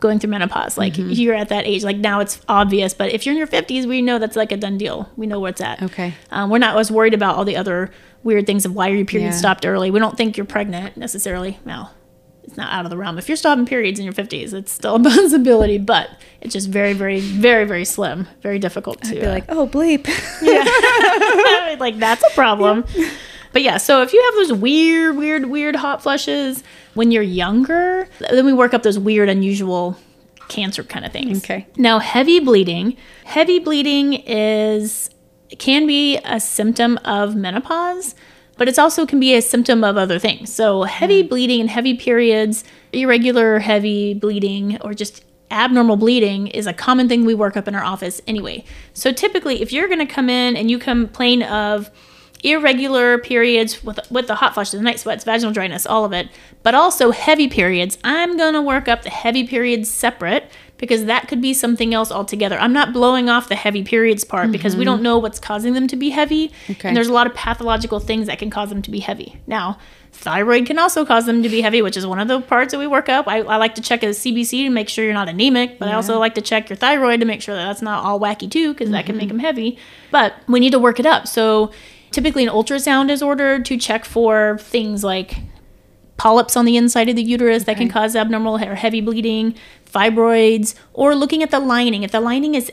going 0.00 0.18
through 0.18 0.30
menopause. 0.30 0.78
Like 0.78 0.94
you're 0.96 1.34
at 1.34 1.48
that 1.48 1.66
age. 1.66 1.82
Like 1.84 1.96
now 1.96 2.20
it's 2.20 2.40
obvious, 2.48 2.94
but 2.94 3.10
if 3.12 3.24
you're 3.26 3.32
in 3.32 3.38
your 3.38 3.46
50s, 3.46 3.84
we 3.86 4.00
know 4.02 4.18
that's 4.18 4.36
like 4.36 4.52
a 4.52 4.56
done 4.56 4.78
deal. 4.78 5.10
We 5.16 5.26
know 5.26 5.40
where 5.40 5.50
it's 5.50 5.60
at. 5.60 5.82
Okay. 5.82 6.14
Um, 6.30 6.50
we're 6.50 6.58
not 6.58 6.76
as 6.78 6.90
worried 6.90 7.14
about 7.14 7.36
all 7.36 7.44
the 7.44 7.56
other 7.56 7.90
weird 8.22 8.46
things 8.46 8.64
of 8.64 8.74
why 8.74 8.88
your 8.88 9.04
period 9.04 9.26
Yeah. 9.28 9.32
stopped 9.32 9.64
early. 9.66 9.90
We 9.90 9.98
don't 10.00 10.16
think 10.16 10.36
you're 10.36 10.46
pregnant 10.46 10.96
necessarily. 10.96 11.58
No, 11.64 11.88
it's 12.48 12.56
not 12.56 12.72
out 12.72 12.86
of 12.86 12.90
the 12.90 12.96
realm. 12.96 13.18
If 13.18 13.28
you're 13.28 13.36
stopping 13.36 13.66
periods 13.66 13.98
in 13.98 14.06
your 14.06 14.14
50s, 14.14 14.54
it's 14.54 14.72
still 14.72 14.96
a 14.96 15.00
possibility, 15.02 15.76
but 15.76 16.08
it's 16.40 16.54
just 16.54 16.68
very, 16.68 16.94
very, 16.94 17.20
very, 17.20 17.64
very 17.66 17.84
slim. 17.84 18.26
Very 18.40 18.58
difficult 18.58 19.02
to 19.02 19.10
I'd 19.10 19.20
Be 19.20 19.26
uh, 19.26 19.30
like, 19.30 19.44
oh, 19.50 19.66
bleep. 19.66 20.08
Yeah. 20.42 21.76
like 21.80 21.98
that's 21.98 22.22
a 22.22 22.30
problem. 22.34 22.84
But 23.52 23.62
yeah, 23.62 23.76
so 23.76 24.02
if 24.02 24.12
you 24.12 24.22
have 24.22 24.34
those 24.34 24.52
weird, 24.58 25.16
weird, 25.16 25.46
weird 25.46 25.76
hot 25.76 26.02
flushes 26.02 26.64
when 26.94 27.10
you're 27.10 27.22
younger, 27.22 28.08
then 28.18 28.46
we 28.46 28.52
work 28.52 28.72
up 28.72 28.82
those 28.82 28.98
weird, 28.98 29.28
unusual 29.28 29.98
cancer 30.48 30.82
kind 30.82 31.04
of 31.04 31.12
things. 31.12 31.44
Okay. 31.44 31.66
Now, 31.76 31.98
heavy 31.98 32.40
bleeding. 32.40 32.96
Heavy 33.24 33.58
bleeding 33.58 34.14
is 34.14 35.10
can 35.58 35.86
be 35.86 36.18
a 36.24 36.40
symptom 36.40 36.98
of 37.04 37.34
menopause, 37.34 38.14
but 38.58 38.68
it's 38.68 38.78
also 38.78 39.06
can 39.06 39.18
be 39.18 39.34
a 39.34 39.40
symptom 39.40 39.82
of 39.82 39.96
other 39.96 40.18
things. 40.18 40.52
So, 40.52 40.82
heavy 40.82 41.24
mm. 41.24 41.28
bleeding 41.28 41.60
and 41.60 41.70
heavy 41.70 41.94
periods, 41.94 42.64
irregular 42.92 43.60
heavy 43.60 44.12
bleeding, 44.12 44.78
or 44.82 44.92
just 44.92 45.24
abnormal 45.50 45.96
bleeding 45.96 46.48
is 46.48 46.66
a 46.66 46.74
common 46.74 47.08
thing 47.08 47.24
we 47.24 47.34
work 47.34 47.56
up 47.56 47.66
in 47.66 47.74
our 47.74 47.84
office 47.84 48.20
anyway. 48.26 48.64
So, 48.92 49.12
typically, 49.12 49.62
if 49.62 49.72
you're 49.72 49.88
going 49.88 50.06
to 50.06 50.12
come 50.12 50.28
in 50.28 50.56
and 50.56 50.70
you 50.70 50.78
complain 50.78 51.42
of 51.44 51.90
irregular 52.44 53.18
periods 53.18 53.82
with 53.82 53.98
with 54.10 54.26
the 54.26 54.36
hot 54.36 54.54
flushes, 54.54 54.72
the 54.78 54.82
night 54.82 55.00
sweats, 55.00 55.24
vaginal 55.24 55.52
dryness, 55.52 55.86
all 55.86 56.04
of 56.04 56.12
it, 56.12 56.28
but 56.62 56.74
also 56.74 57.10
heavy 57.10 57.48
periods. 57.48 57.98
I'm 58.04 58.36
gonna 58.36 58.62
work 58.62 58.88
up 58.88 59.02
the 59.02 59.10
heavy 59.10 59.46
periods 59.46 59.90
separate 59.90 60.50
because 60.76 61.06
that 61.06 61.26
could 61.26 61.40
be 61.40 61.52
something 61.52 61.92
else 61.92 62.12
altogether. 62.12 62.56
I'm 62.58 62.72
not 62.72 62.92
blowing 62.92 63.28
off 63.28 63.48
the 63.48 63.56
heavy 63.56 63.82
periods 63.82 64.22
part 64.22 64.52
because 64.52 64.76
we 64.76 64.80
mm-hmm. 64.80 64.92
don't 64.92 65.02
know 65.02 65.18
what's 65.18 65.40
causing 65.40 65.74
them 65.74 65.88
to 65.88 65.96
be 65.96 66.10
heavy, 66.10 66.52
Okay. 66.70 66.88
and 66.88 66.96
there's 66.96 67.08
a 67.08 67.12
lot 67.12 67.26
of 67.26 67.34
pathological 67.34 67.98
things 67.98 68.28
that 68.28 68.38
can 68.38 68.50
cause 68.50 68.68
them 68.68 68.82
to 68.82 68.90
be 68.90 69.00
heavy. 69.00 69.40
Now. 69.46 69.78
Thyroid 70.10 70.66
can 70.66 70.78
also 70.78 71.04
cause 71.04 71.26
them 71.26 71.42
to 71.42 71.48
be 71.48 71.60
heavy, 71.60 71.80
which 71.80 71.96
is 71.96 72.04
one 72.04 72.18
of 72.18 72.26
the 72.26 72.40
parts 72.40 72.72
that 72.72 72.78
we 72.78 72.86
work 72.86 73.08
up. 73.08 73.28
I, 73.28 73.40
I 73.40 73.56
like 73.56 73.76
to 73.76 73.82
check 73.82 74.02
a 74.02 74.06
CBC 74.06 74.64
to 74.64 74.70
make 74.70 74.88
sure 74.88 75.04
you're 75.04 75.14
not 75.14 75.28
anemic, 75.28 75.78
but 75.78 75.88
I 75.88 75.92
also 75.92 76.18
like 76.18 76.34
to 76.36 76.40
check 76.40 76.68
your 76.68 76.76
thyroid 76.76 77.20
to 77.20 77.26
make 77.26 77.40
sure 77.40 77.54
that 77.54 77.66
that's 77.66 77.82
not 77.82 78.02
all 78.02 78.18
wacky 78.18 78.50
too, 78.50 78.72
because 78.72 78.90
that 78.90 79.06
can 79.06 79.16
make 79.16 79.28
mm-hmm. 79.28 79.36
them 79.36 79.44
heavy. 79.44 79.78
But 80.10 80.34
we 80.48 80.60
need 80.60 80.72
to 80.72 80.78
work 80.78 80.98
it 80.98 81.06
up. 81.06 81.28
So 81.28 81.70
typically 82.10 82.44
an 82.44 82.52
ultrasound 82.52 83.10
is 83.10 83.22
ordered 83.22 83.64
to 83.66 83.76
check 83.76 84.04
for 84.04 84.58
things 84.60 85.04
like 85.04 85.36
polyps 86.16 86.56
on 86.56 86.64
the 86.64 86.76
inside 86.76 87.08
of 87.08 87.16
the 87.16 87.22
uterus 87.22 87.64
that 87.64 87.76
can 87.76 87.88
cause 87.88 88.16
abnormal 88.16 88.56
or 88.56 88.74
heavy 88.74 89.00
bleeding, 89.00 89.54
fibroids, 89.86 90.74
or 90.92 91.14
looking 91.14 91.42
at 91.42 91.50
the 91.50 91.60
lining. 91.60 92.02
If 92.02 92.10
the 92.10 92.20
lining 92.20 92.54
is 92.56 92.72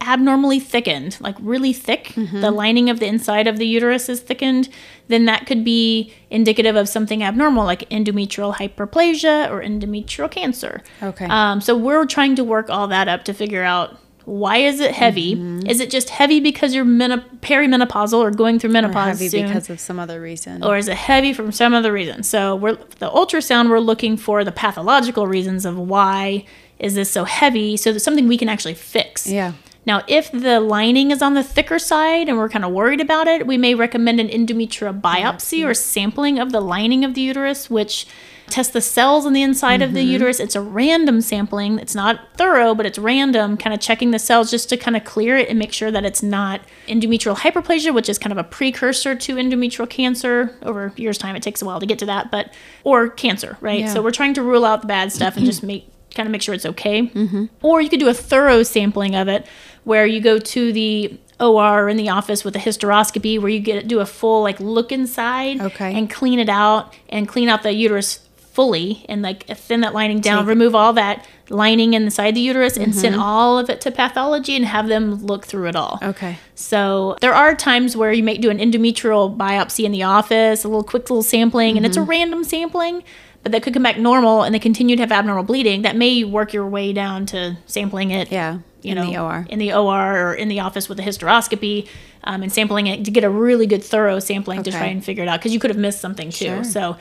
abnormally 0.00 0.60
thickened, 0.60 1.18
like 1.20 1.36
really 1.40 1.72
thick, 1.72 2.12
the 2.14 2.50
lining 2.50 2.88
of 2.88 2.98
the 3.00 3.06
inside 3.06 3.46
of 3.46 3.58
the 3.58 3.66
uterus 3.66 4.08
is 4.08 4.20
thickened, 4.20 4.68
then 5.08 5.26
that 5.26 5.46
could 5.46 5.64
be 5.64 6.12
indicative 6.30 6.74
of 6.76 6.88
something 6.88 7.22
abnormal 7.22 7.64
like 7.64 7.88
endometrial 7.90 8.54
hyperplasia 8.54 9.50
or 9.50 9.62
endometrial 9.62 10.30
cancer. 10.30 10.82
Okay. 11.02 11.26
Um, 11.26 11.60
so 11.60 11.76
we're 11.76 12.06
trying 12.06 12.34
to 12.36 12.44
work 12.44 12.70
all 12.70 12.88
that 12.88 13.08
up 13.08 13.24
to 13.24 13.34
figure 13.34 13.62
out 13.62 13.98
why 14.26 14.58
is 14.58 14.80
it 14.80 14.90
heavy? 14.92 15.34
Mm-hmm. 15.36 15.66
Is 15.66 15.80
it 15.80 15.88
just 15.88 16.10
heavy 16.10 16.40
because 16.40 16.74
you're 16.74 16.84
meno- 16.84 17.24
perimenopausal 17.40 18.18
or 18.18 18.30
going 18.30 18.58
through 18.58 18.70
Or 18.70 18.72
menopause 18.74 19.18
heavy 19.18 19.28
soon? 19.28 19.46
because 19.46 19.70
of 19.70 19.80
some 19.80 19.98
other 19.98 20.20
reason. 20.20 20.62
or 20.62 20.76
is 20.76 20.88
it 20.88 20.96
heavy 20.96 21.32
from 21.32 21.52
some 21.52 21.72
other 21.72 21.92
reason? 21.92 22.22
So 22.24 22.54
we're 22.56 22.74
the 22.98 23.08
ultrasound. 23.08 23.70
We're 23.70 23.78
looking 23.78 24.16
for 24.16 24.44
the 24.44 24.52
pathological 24.52 25.26
reasons 25.26 25.64
of 25.64 25.78
why 25.78 26.44
is 26.78 26.94
this 26.94 27.10
so 27.10 27.24
heavy, 27.24 27.76
so 27.76 27.90
there's 27.92 28.02
something 28.04 28.28
we 28.28 28.36
can 28.36 28.48
actually 28.50 28.74
fix. 28.74 29.26
yeah. 29.26 29.52
Now, 29.86 30.02
if 30.08 30.32
the 30.32 30.58
lining 30.58 31.12
is 31.12 31.22
on 31.22 31.34
the 31.34 31.44
thicker 31.44 31.78
side 31.78 32.28
and 32.28 32.36
we're 32.36 32.48
kind 32.48 32.64
of 32.64 32.72
worried 32.72 33.00
about 33.00 33.28
it, 33.28 33.46
we 33.46 33.56
may 33.56 33.76
recommend 33.76 34.18
an 34.18 34.26
endometrial 34.28 35.00
biopsy 35.00 35.64
or 35.64 35.74
sampling 35.74 36.40
of 36.40 36.50
the 36.50 36.60
lining 36.60 37.04
of 37.04 37.14
the 37.14 37.20
uterus, 37.20 37.70
which 37.70 38.04
tests 38.48 38.72
the 38.72 38.80
cells 38.80 39.26
on 39.26 39.32
the 39.32 39.42
inside 39.42 39.82
of 39.82 39.92
the 39.92 40.00
mm-hmm. 40.00 40.10
uterus. 40.10 40.40
It's 40.40 40.54
a 40.54 40.60
random 40.60 41.20
sampling. 41.20 41.78
It's 41.78 41.94
not 41.94 42.20
thorough, 42.36 42.74
but 42.74 42.86
it's 42.86 42.98
random, 42.98 43.56
kind 43.56 43.74
of 43.74 43.80
checking 43.80 44.10
the 44.10 44.18
cells 44.18 44.50
just 44.50 44.68
to 44.70 44.76
kind 44.76 44.96
of 44.96 45.04
clear 45.04 45.36
it 45.36 45.48
and 45.48 45.58
make 45.58 45.72
sure 45.72 45.90
that 45.90 46.04
it's 46.04 46.22
not 46.22 46.60
endometrial 46.88 47.36
hyperplasia, 47.36 47.92
which 47.92 48.08
is 48.08 48.18
kind 48.18 48.32
of 48.32 48.38
a 48.38 48.44
precursor 48.44 49.14
to 49.14 49.36
endometrial 49.36 49.88
cancer. 49.88 50.56
Over 50.62 50.92
years' 50.96 51.18
time, 51.18 51.36
it 51.36 51.42
takes 51.42 51.62
a 51.62 51.64
while 51.64 51.80
to 51.80 51.86
get 51.86 51.98
to 52.00 52.06
that, 52.06 52.30
but 52.30 52.52
or 52.84 53.08
cancer, 53.08 53.58
right? 53.60 53.80
Yeah. 53.80 53.92
So 53.92 54.02
we're 54.02 54.10
trying 54.10 54.34
to 54.34 54.42
rule 54.42 54.64
out 54.64 54.82
the 54.82 54.86
bad 54.86 55.12
stuff 55.12 55.36
and 55.36 55.44
just 55.44 55.62
make 55.62 55.90
kind 56.14 56.26
of 56.26 56.32
make 56.32 56.42
sure 56.42 56.54
it's 56.54 56.66
okay. 56.66 57.08
Mm-hmm. 57.08 57.46
Or 57.62 57.80
you 57.80 57.90
could 57.90 58.00
do 58.00 58.08
a 58.08 58.14
thorough 58.14 58.62
sampling 58.62 59.14
of 59.14 59.28
it 59.28 59.46
where 59.84 60.06
you 60.06 60.20
go 60.20 60.38
to 60.38 60.72
the 60.72 61.18
OR 61.38 61.88
in 61.88 61.96
the 61.96 62.08
office 62.08 62.44
with 62.44 62.56
a 62.56 62.58
hysteroscopy 62.58 63.38
where 63.38 63.50
you 63.50 63.60
get 63.60 63.86
do 63.86 64.00
a 64.00 64.06
full 64.06 64.42
like 64.42 64.58
look 64.58 64.90
inside 64.90 65.60
Okay. 65.60 65.94
and 65.94 66.10
clean 66.10 66.38
it 66.38 66.48
out 66.48 66.94
and 67.08 67.28
clean 67.28 67.48
out 67.48 67.62
the 67.62 67.72
uterus 67.72 68.25
fully 68.56 69.04
and 69.06 69.20
like 69.20 69.46
thin 69.48 69.82
that 69.82 69.92
lining 69.92 70.18
down, 70.18 70.46
remove 70.46 70.74
all 70.74 70.94
that 70.94 71.28
lining 71.50 71.92
inside 71.92 72.34
the 72.34 72.40
uterus 72.40 72.78
and 72.78 72.94
send 72.94 73.14
all 73.14 73.58
of 73.58 73.68
it 73.68 73.82
to 73.82 73.90
pathology 73.90 74.56
and 74.56 74.64
have 74.64 74.88
them 74.88 75.26
look 75.26 75.44
through 75.44 75.68
it 75.68 75.76
all. 75.76 75.98
Okay. 76.02 76.38
So 76.54 77.18
there 77.20 77.34
are 77.34 77.54
times 77.54 77.98
where 77.98 78.14
you 78.14 78.22
may 78.22 78.38
do 78.38 78.48
an 78.48 78.56
endometrial 78.56 79.36
biopsy 79.36 79.84
in 79.84 79.92
the 79.92 80.04
office, 80.04 80.64
a 80.64 80.68
little 80.68 80.82
quick 80.82 81.02
little 81.10 81.22
sampling, 81.22 81.76
and 81.76 81.84
it's 81.84 81.98
a 81.98 82.02
random 82.02 82.44
sampling, 82.44 83.04
but 83.42 83.52
that 83.52 83.62
could 83.62 83.74
come 83.74 83.82
back 83.82 83.98
normal 83.98 84.42
and 84.42 84.54
they 84.54 84.58
continue 84.58 84.96
to 84.96 85.02
have 85.02 85.12
abnormal 85.12 85.44
bleeding. 85.44 85.82
That 85.82 85.94
may 85.94 86.24
work 86.24 86.54
your 86.54 86.66
way 86.66 86.94
down 86.94 87.26
to 87.26 87.58
sampling 87.66 88.10
it. 88.10 88.32
Yeah. 88.32 88.60
You 88.80 88.92
in 88.92 88.96
know, 88.96 89.06
the 89.06 89.18
OR. 89.18 89.46
in 89.50 89.58
the 89.58 89.74
OR 89.74 90.28
or 90.28 90.34
in 90.34 90.48
the 90.48 90.60
office 90.60 90.88
with 90.88 90.98
a 90.98 91.02
hysteroscopy, 91.02 91.88
um, 92.24 92.42
and 92.42 92.50
sampling 92.50 92.86
it 92.86 93.04
to 93.04 93.10
get 93.10 93.22
a 93.22 93.30
really 93.30 93.66
good 93.66 93.84
thorough 93.84 94.18
sampling 94.18 94.62
to 94.62 94.70
try 94.70 94.86
and 94.86 95.04
figure 95.04 95.24
it 95.24 95.28
out 95.28 95.40
because 95.40 95.52
you 95.52 95.60
could 95.60 95.70
have 95.70 95.78
missed 95.78 96.00
something 96.00 96.30
too. 96.30 96.46
Sure. 96.46 96.64
So, 96.64 96.96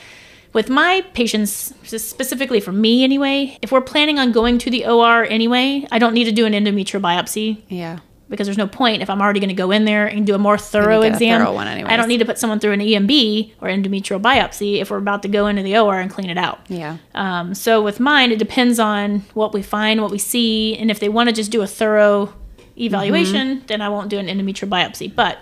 with 0.55 0.69
my 0.69 1.05
patients, 1.13 1.73
specifically 1.83 2.61
for 2.61 2.71
me 2.71 3.03
anyway, 3.03 3.59
if 3.61 3.73
we're 3.73 3.81
planning 3.81 4.17
on 4.17 4.31
going 4.31 4.57
to 4.59 4.69
the 4.69 4.85
OR 4.85 5.25
anyway, 5.25 5.85
I 5.91 5.99
don't 5.99 6.13
need 6.13 6.23
to 6.23 6.31
do 6.31 6.45
an 6.45 6.53
endometrial 6.53 7.01
biopsy 7.01 7.61
yeah. 7.67 7.99
because 8.29 8.47
there's 8.47 8.57
no 8.57 8.65
point 8.65 9.01
if 9.01 9.09
I'm 9.09 9.21
already 9.21 9.41
going 9.41 9.49
to 9.49 9.53
go 9.53 9.71
in 9.71 9.83
there 9.83 10.07
and 10.07 10.25
do 10.25 10.33
a 10.33 10.37
more 10.37 10.57
thorough 10.57 11.01
exam. 11.01 11.41
thorough 11.41 11.53
one 11.53 11.67
I 11.67 11.97
don't 11.97 12.07
need 12.07 12.19
to 12.19 12.25
put 12.25 12.39
someone 12.39 12.61
through 12.61 12.71
an 12.71 12.79
EMB 12.79 13.51
or 13.59 13.67
endometrial 13.67 14.21
biopsy 14.21 14.79
if 14.79 14.91
we're 14.91 14.97
about 14.97 15.23
to 15.23 15.27
go 15.27 15.47
into 15.47 15.61
the 15.61 15.77
OR 15.77 15.99
and 15.99 16.09
clean 16.09 16.29
it 16.29 16.37
out. 16.37 16.61
Yeah. 16.69 16.99
Um, 17.13 17.53
so 17.53 17.83
with 17.83 17.99
mine, 17.99 18.31
it 18.31 18.39
depends 18.39 18.79
on 18.79 19.25
what 19.33 19.53
we 19.53 19.61
find, 19.61 20.01
what 20.01 20.09
we 20.09 20.19
see, 20.19 20.77
and 20.77 20.89
if 20.89 21.01
they 21.01 21.09
want 21.09 21.27
to 21.27 21.35
just 21.35 21.51
do 21.51 21.63
a 21.63 21.67
thorough 21.67 22.33
evaluation, 22.79 23.61
then 23.67 23.81
I 23.81 23.89
won't 23.89 24.09
do 24.09 24.19
an 24.19 24.27
endometrial 24.27 24.69
biopsy. 24.69 25.13
But 25.13 25.37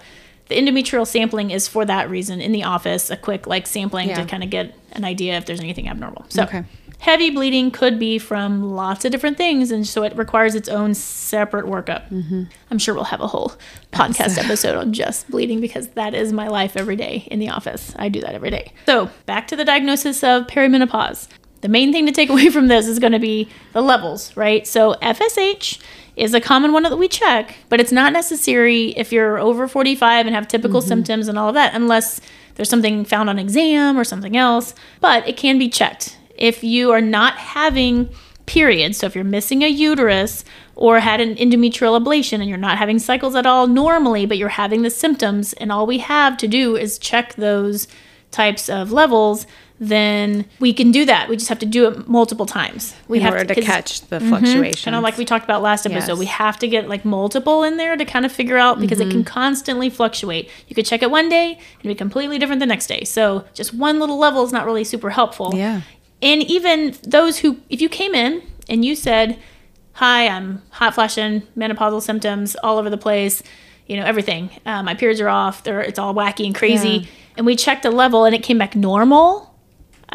the 0.53 0.59
endometrial 0.61 1.05
sampling 1.07 1.51
is 1.51 1.67
for 1.67 1.85
that 1.85 2.09
reason 2.09 2.41
in 2.41 2.51
the 2.51 2.63
office, 2.63 3.09
a 3.09 3.17
quick 3.17 3.47
like 3.47 3.67
sampling 3.67 4.09
Yeah. 4.09 4.15
to 4.21 4.25
kind 4.25 4.43
of 4.43 4.49
get 4.49 4.73
an 4.93 5.03
idea 5.03 5.37
if 5.37 5.45
there's 5.45 5.59
anything 5.59 5.89
abnormal. 5.89 6.25
So 6.29 6.43
Okay. 6.43 6.63
heavy 6.99 7.29
bleeding 7.31 7.71
could 7.71 7.97
be 7.99 8.17
from 8.19 8.75
lots 8.75 9.03
of 9.05 9.11
different 9.11 9.37
things, 9.37 9.71
and 9.71 9.85
so 9.87 10.03
it 10.03 10.15
requires 10.15 10.55
its 10.55 10.69
own 10.69 10.93
separate 10.93 11.65
workup. 11.65 12.09
Mm-hmm. 12.09 12.43
I'm 12.71 12.77
sure 12.77 12.93
we'll 12.93 13.03
have 13.05 13.21
a 13.21 13.27
whole 13.27 13.53
podcast 13.91 14.37
episode 14.43 14.75
on 14.77 14.93
just 14.93 15.29
bleeding 15.29 15.59
because 15.59 15.87
that 15.89 16.13
is 16.13 16.31
my 16.31 16.47
life 16.47 16.77
every 16.77 16.95
day 16.95 17.27
in 17.31 17.39
the 17.39 17.49
office. 17.49 17.93
I 17.97 18.09
do 18.09 18.21
that 18.21 18.35
every 18.35 18.51
day. 18.51 18.71
So 18.85 19.09
back 19.25 19.47
to 19.47 19.55
the 19.55 19.65
diagnosis 19.65 20.23
of 20.23 20.47
perimenopause. 20.47 21.27
The 21.61 21.69
main 21.69 21.91
thing 21.93 22.05
to 22.05 22.11
take 22.11 22.29
away 22.35 22.49
from 22.49 22.67
this 22.67 22.87
is 22.87 22.99
going 22.99 23.13
to 23.13 23.19
be 23.19 23.47
the 23.73 23.81
levels, 23.81 24.35
right? 24.37 24.65
So 24.67 24.95
FSH 25.01 25.79
is 26.15 26.34
a 26.34 26.41
common 26.41 26.71
one 26.71 26.84
that 26.84 26.97
we 26.97 27.08
check, 27.08 27.56
but 27.69 27.80
it's 27.80 27.91
not 27.91 28.13
necessary 28.13 28.89
if 28.89 29.12
you're 29.12 29.39
over 29.39 29.67
45 29.67 30.26
and 30.26 30.36
have 30.36 30.47
typical 30.47 30.80
mm-hmm. 30.80 30.88
symptoms 30.88 31.28
and 31.28 31.38
all 31.38 31.49
of 31.49 31.56
that, 31.56 31.73
unless 31.73 32.21
there's 32.56 32.69
something 32.69 33.04
found 33.04 33.30
on 33.30 33.39
exam 33.39 33.97
or 33.97 34.04
something 34.04 34.38
else. 34.38 34.76
But 35.02 35.28
it 35.28 35.38
can 35.38 35.58
be 35.58 35.69
checked. 35.69 36.17
If 36.38 36.63
you 36.63 36.91
are 36.91 37.02
not 37.02 37.38
having 37.38 38.10
periods, 38.45 38.97
so 38.97 39.08
if 39.08 39.15
you're 39.15 39.23
missing 39.23 39.63
a 39.63 39.67
uterus 39.67 40.43
or 40.76 40.99
had 40.99 41.21
an 41.21 41.36
endometrial 41.36 41.99
ablation 41.99 42.39
and 42.39 42.49
you're 42.49 42.58
not 42.58 42.78
having 42.78 42.99
cycles 42.99 43.36
at 43.36 43.45
all 43.45 43.67
normally, 43.67 44.26
but 44.26 44.38
you're 44.38 44.49
having 44.49 44.82
the 44.82 44.89
symptoms, 44.89 45.54
and 45.54 45.71
all 45.71 45.88
we 45.88 45.99
have 45.99 46.38
to 46.38 46.47
do 46.47 46.76
is 46.76 46.97
check 46.97 47.36
those 47.36 47.88
types 48.32 48.69
of 48.69 48.91
levels, 48.91 49.45
then 49.79 50.45
we 50.59 50.71
can 50.73 50.91
do 50.91 51.03
that. 51.05 51.27
We 51.29 51.36
just 51.36 51.49
have 51.49 51.59
to 51.59 51.65
do 51.65 51.88
it 51.89 52.07
multiple 52.07 52.45
times. 52.45 52.95
We 53.07 53.17
In 53.17 53.23
have 53.23 53.33
order 53.33 53.45
to 53.45 53.55
'cause- 53.55 53.63
catch 53.65 54.01
the 54.07 54.19
fluctuations. 54.19 54.83
Kind 54.86 54.95
of 54.95 55.03
like 55.03 55.17
we 55.17 55.25
talked 55.25 55.43
about 55.43 55.62
last 55.62 55.86
episode. 55.86 56.13
Yes. 56.13 56.19
We 56.19 56.25
have 56.27 56.57
to 56.59 56.67
get 56.67 56.88
like 56.88 57.03
multiple 57.03 57.63
in 57.63 57.77
there 57.77 57.97
to 57.97 58.05
kind 58.05 58.25
of 58.25 58.31
figure 58.31 58.57
out 58.57 58.79
because 58.79 58.99
it 58.99 59.03
Mm-hmm. 59.07 59.12
can 59.12 59.23
constantly 59.25 59.89
fluctuate. 59.89 60.49
You 60.67 60.75
could 60.75 60.86
check 60.86 61.01
it 61.01 61.12
one 61.12 61.27
day 61.27 61.57
and 61.81 61.83
be 61.83 61.95
completely 61.95 62.38
different 62.39 62.59
the 62.59 62.65
next 62.65 62.88
day. 62.88 63.03
So 63.03 63.45
just 63.53 63.73
one 63.73 63.99
little 63.99 64.17
level 64.17 64.43
is 64.45 64.51
not 64.53 64.65
really 64.65 64.83
super 64.83 65.09
helpful. 65.09 65.53
Yeah. 65.55 65.81
And 66.21 66.43
even 66.43 66.95
those 67.03 67.39
who, 67.39 67.57
if 67.69 67.81
you 67.81 67.89
came 67.89 68.15
in 68.15 68.41
and 68.69 68.86
you 68.86 68.95
said, 68.95 69.38
Hi, 69.97 70.27
I'm 70.27 70.62
hot 70.71 70.95
flashing, 70.95 71.41
menopausal 71.57 72.01
symptoms 72.01 72.55
all 72.63 72.79
over 72.79 72.89
the 72.89 72.97
place, 72.97 73.43
you 73.86 73.95
know, 73.97 74.05
everything. 74.05 74.49
Uh, 74.65 74.81
my 74.81 74.95
periods 74.95 75.21
are 75.21 75.29
off. 75.29 75.63
They're, 75.63 75.81
it's 75.81 75.99
all 75.99 76.15
wacky 76.15 76.45
and 76.47 76.55
crazy. 76.55 76.89
Yeah. 76.89 77.07
And 77.38 77.45
we 77.45 77.55
checked 77.55 77.86
a 77.86 77.91
level 77.91 78.25
and 78.25 78.33
it 78.33 78.41
came 78.41 78.57
back 78.57 78.75
normal. 78.75 79.52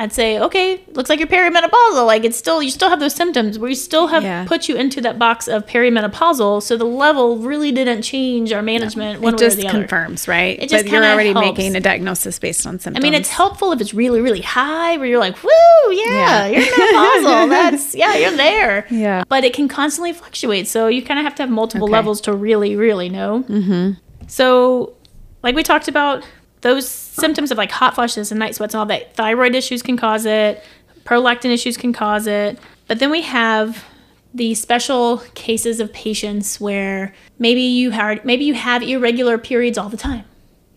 I'd 0.01 0.13
say, 0.13 0.39
okay, 0.39 0.81
looks 0.93 1.11
like 1.11 1.19
you're 1.19 1.27
perimenopausal. 1.29 2.07
Like 2.07 2.25
it's 2.25 2.37
still, 2.37 2.63
you 2.63 2.71
still 2.71 2.89
have 2.89 3.01
those 3.01 3.15
symptoms. 3.17 3.59
We 3.59 3.75
still 3.75 4.07
have 4.07 4.23
Yeah. 4.23 4.45
put 4.47 4.69
you 4.69 4.77
into 4.77 5.01
that 5.01 5.19
box 5.19 5.49
of 5.49 5.67
perimenopausal. 5.67 6.63
So 6.63 6.77
the 6.77 6.85
level 6.85 7.39
really 7.39 7.73
didn't 7.73 8.03
change 8.03 8.53
our 8.53 8.63
management 8.63 9.21
one 9.21 9.35
it 9.35 9.37
way 9.41 9.45
or 9.45 9.49
just 9.49 9.57
the 9.57 9.67
other. 9.69 9.81
confirms, 9.81 10.29
right? 10.29 10.57
It 10.63 10.69
just 10.71 10.85
but 10.85 10.93
you're 10.93 11.05
already 11.05 11.33
helps. 11.33 11.47
making 11.59 11.75
a 11.75 11.81
diagnosis 11.81 12.39
based 12.39 12.65
on 12.65 12.79
symptoms. 12.79 13.05
I 13.05 13.07
mean, 13.07 13.15
it's 13.15 13.29
helpful 13.29 13.73
if 13.73 13.81
it's 13.81 13.93
really, 13.93 14.21
really 14.21 14.41
high, 14.41 14.97
where 14.99 15.07
you're 15.07 15.19
like, 15.19 15.43
"Woo, 15.43 15.51
yeah, 15.91 16.47
Yeah. 16.47 16.47
you're 16.47 16.63
menopausal. 16.63 17.49
That's 17.57 17.95
yeah, 17.97 18.15
you're 18.17 18.37
there." 18.37 18.87
Yeah. 18.91 19.25
But 19.29 19.43
it 19.43 19.53
can 19.53 19.67
constantly 19.67 20.13
fluctuate, 20.13 20.69
so 20.69 20.87
you 20.87 21.03
kind 21.03 21.19
of 21.19 21.25
have 21.25 21.35
to 21.35 21.43
have 21.43 21.51
multiple 21.51 21.87
Okay. 21.89 21.93
levels 21.93 22.21
to 22.23 22.33
really, 22.33 22.77
really 22.77 23.09
know. 23.09 23.45
Mm-hmm. 23.49 23.93
So, 24.29 24.95
like 25.43 25.55
we 25.57 25.63
talked 25.65 25.89
about, 25.89 26.25
those 26.61 26.89
symptoms 26.89 27.51
of 27.51 27.59
like 27.59 27.71
hot 27.71 27.95
flushes 27.95 28.31
and 28.31 28.39
night 28.39 28.55
sweats 28.55 28.75
and 28.75 28.81
all 28.81 28.87
that, 28.87 29.15
thyroid 29.15 29.55
issues 29.55 29.83
can 29.83 29.97
cause 29.97 30.27
it, 30.27 30.63
prolactin 31.05 31.53
issues 31.53 31.77
can 31.77 31.93
cause 31.93 32.27
it. 32.27 32.59
But 32.87 32.99
then 32.99 33.11
we 33.11 33.23
have 33.23 33.85
the 34.35 34.55
special 34.55 35.19
cases 35.35 35.81
of 35.81 35.93
patients 35.93 36.61
where 36.61 37.15
maybe 37.39 37.63
you 37.63 37.91
had 37.91 38.25
maybe 38.25 38.45
you 38.45 38.55
have 38.55 38.83
irregular 38.83 39.39
periods 39.39 39.79
all 39.79 39.89
the 39.89 39.97
time 39.97 40.25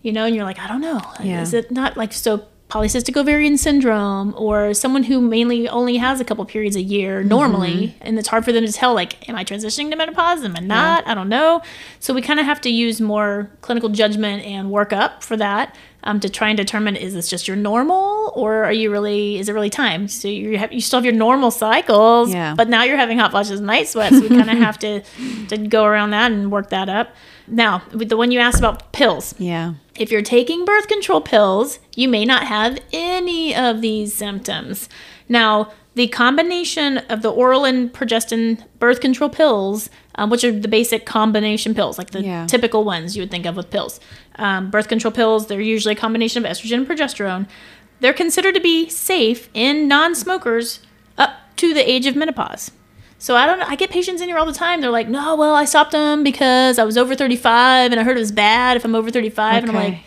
you 0.02 0.12
know, 0.12 0.24
and 0.24 0.34
you're 0.34 0.44
like, 0.44 0.58
I 0.58 0.66
don't 0.66 0.80
know. 0.80 1.00
Yeah. 1.22 1.40
Is 1.40 1.54
it 1.54 1.70
not 1.70 1.96
like 1.96 2.12
so 2.12 2.44
polycystic 2.72 3.14
ovarian 3.18 3.58
syndrome 3.58 4.34
or 4.34 4.72
someone 4.72 5.02
who 5.02 5.20
mainly 5.20 5.68
only 5.68 5.98
has 5.98 6.20
a 6.20 6.24
couple 6.24 6.42
periods 6.46 6.74
a 6.74 6.80
year 6.80 7.22
normally 7.22 7.88
mm-hmm. 7.88 7.98
and 8.00 8.18
it's 8.18 8.28
hard 8.28 8.46
for 8.46 8.50
them 8.50 8.64
to 8.64 8.72
tell 8.72 8.94
like 8.94 9.28
am 9.28 9.36
I 9.36 9.44
transitioning 9.44 9.90
to 9.90 9.96
menopause? 9.96 10.42
Am 10.42 10.56
I 10.56 10.60
not? 10.60 11.06
I 11.06 11.12
don't 11.12 11.28
know. 11.28 11.60
So 12.00 12.14
we 12.14 12.22
kind 12.22 12.40
of 12.40 12.46
have 12.46 12.62
to 12.62 12.70
use 12.70 12.98
more 12.98 13.50
clinical 13.60 13.90
judgment 13.90 14.46
and 14.46 14.70
work 14.70 14.90
up 14.90 15.22
for 15.22 15.36
that 15.36 15.76
um, 16.04 16.20
to 16.20 16.28
try 16.28 16.48
and 16.48 16.56
determine 16.56 16.96
is 16.96 17.14
this 17.14 17.28
just 17.28 17.46
your 17.48 17.56
normal 17.56 18.32
or 18.34 18.64
are 18.64 18.72
you 18.72 18.90
really 18.90 19.38
is 19.38 19.48
it 19.48 19.52
really 19.52 19.70
time 19.70 20.08
so 20.08 20.28
you 20.28 20.58
have 20.58 20.72
you 20.72 20.80
still 20.80 20.98
have 20.98 21.04
your 21.04 21.14
normal 21.14 21.50
cycles 21.50 22.32
Yeah. 22.32 22.54
but 22.56 22.68
now 22.68 22.82
you're 22.82 22.96
having 22.96 23.18
hot 23.18 23.30
flashes 23.30 23.58
and 23.60 23.66
night 23.66 23.88
sweats 23.88 24.16
so 24.16 24.22
we 24.22 24.28
kind 24.28 24.50
of 24.50 24.58
have 24.58 24.78
to 24.80 25.02
to 25.48 25.56
go 25.58 25.84
around 25.84 26.10
that 26.10 26.32
and 26.32 26.50
work 26.50 26.70
that 26.70 26.88
up 26.88 27.10
now 27.46 27.82
with 27.92 28.08
the 28.08 28.16
one 28.16 28.30
you 28.30 28.40
asked 28.40 28.58
about 28.58 28.92
pills 28.92 29.34
yeah. 29.38 29.74
if 29.96 30.10
you're 30.10 30.22
taking 30.22 30.64
birth 30.64 30.86
control 30.88 31.20
pills, 31.20 31.78
you 31.96 32.08
may 32.08 32.24
not 32.24 32.44
have 32.46 32.78
any 32.92 33.54
of 33.54 33.80
these 33.82 34.14
symptoms. 34.14 34.88
Now, 35.28 35.72
the 35.94 36.06
combination 36.08 36.98
of 37.10 37.20
the 37.22 37.30
oral 37.30 37.64
and 37.66 37.92
progestin 37.92 38.64
birth 38.78 39.00
control 39.00 39.28
pills, 39.28 39.90
um, 40.16 40.30
which 40.30 40.44
are 40.44 40.52
the 40.52 40.68
basic 40.68 41.06
combination 41.06 41.74
pills, 41.74 41.98
like 41.98 42.10
the 42.10 42.22
Yeah. 42.22 42.46
typical 42.46 42.84
ones 42.84 43.16
you 43.16 43.22
would 43.22 43.30
think 43.30 43.46
of 43.46 43.56
with 43.56 43.70
pills, 43.70 44.00
um, 44.36 44.70
birth 44.70 44.88
control 44.88 45.12
pills, 45.12 45.46
they're 45.46 45.60
usually 45.60 45.92
a 45.94 45.98
combination 45.98 46.44
of 46.44 46.50
estrogen 46.50 46.78
and 46.78 46.88
progesterone. 46.88 47.46
They're 48.00 48.12
considered 48.12 48.54
to 48.54 48.60
be 48.60 48.88
safe 48.88 49.48
in 49.54 49.88
non 49.88 50.14
smokers 50.14 50.80
up 51.16 51.32
to 51.56 51.72
the 51.72 51.88
age 51.88 52.06
of 52.06 52.16
menopause. 52.16 52.70
So 53.18 53.36
I 53.36 53.46
don't 53.46 53.60
know. 53.60 53.66
I 53.68 53.76
get 53.76 53.90
patients 53.90 54.20
in 54.20 54.28
here 54.28 54.36
all 54.38 54.46
the 54.46 54.52
time. 54.52 54.80
They're 54.80 54.90
like, 54.90 55.08
no, 55.08 55.36
well, 55.36 55.54
I 55.54 55.64
stopped 55.64 55.92
them 55.92 56.24
because 56.24 56.80
I 56.80 56.84
was 56.84 56.98
over 56.98 57.14
35 57.14 57.92
and 57.92 58.00
I 58.00 58.02
heard 58.02 58.16
it 58.16 58.20
was 58.20 58.32
bad 58.32 58.76
if 58.76 58.84
I'm 58.84 58.96
over 58.96 59.12
35. 59.12 59.62
And 59.62 59.70
I'm 59.70 59.76
like, 59.76 59.98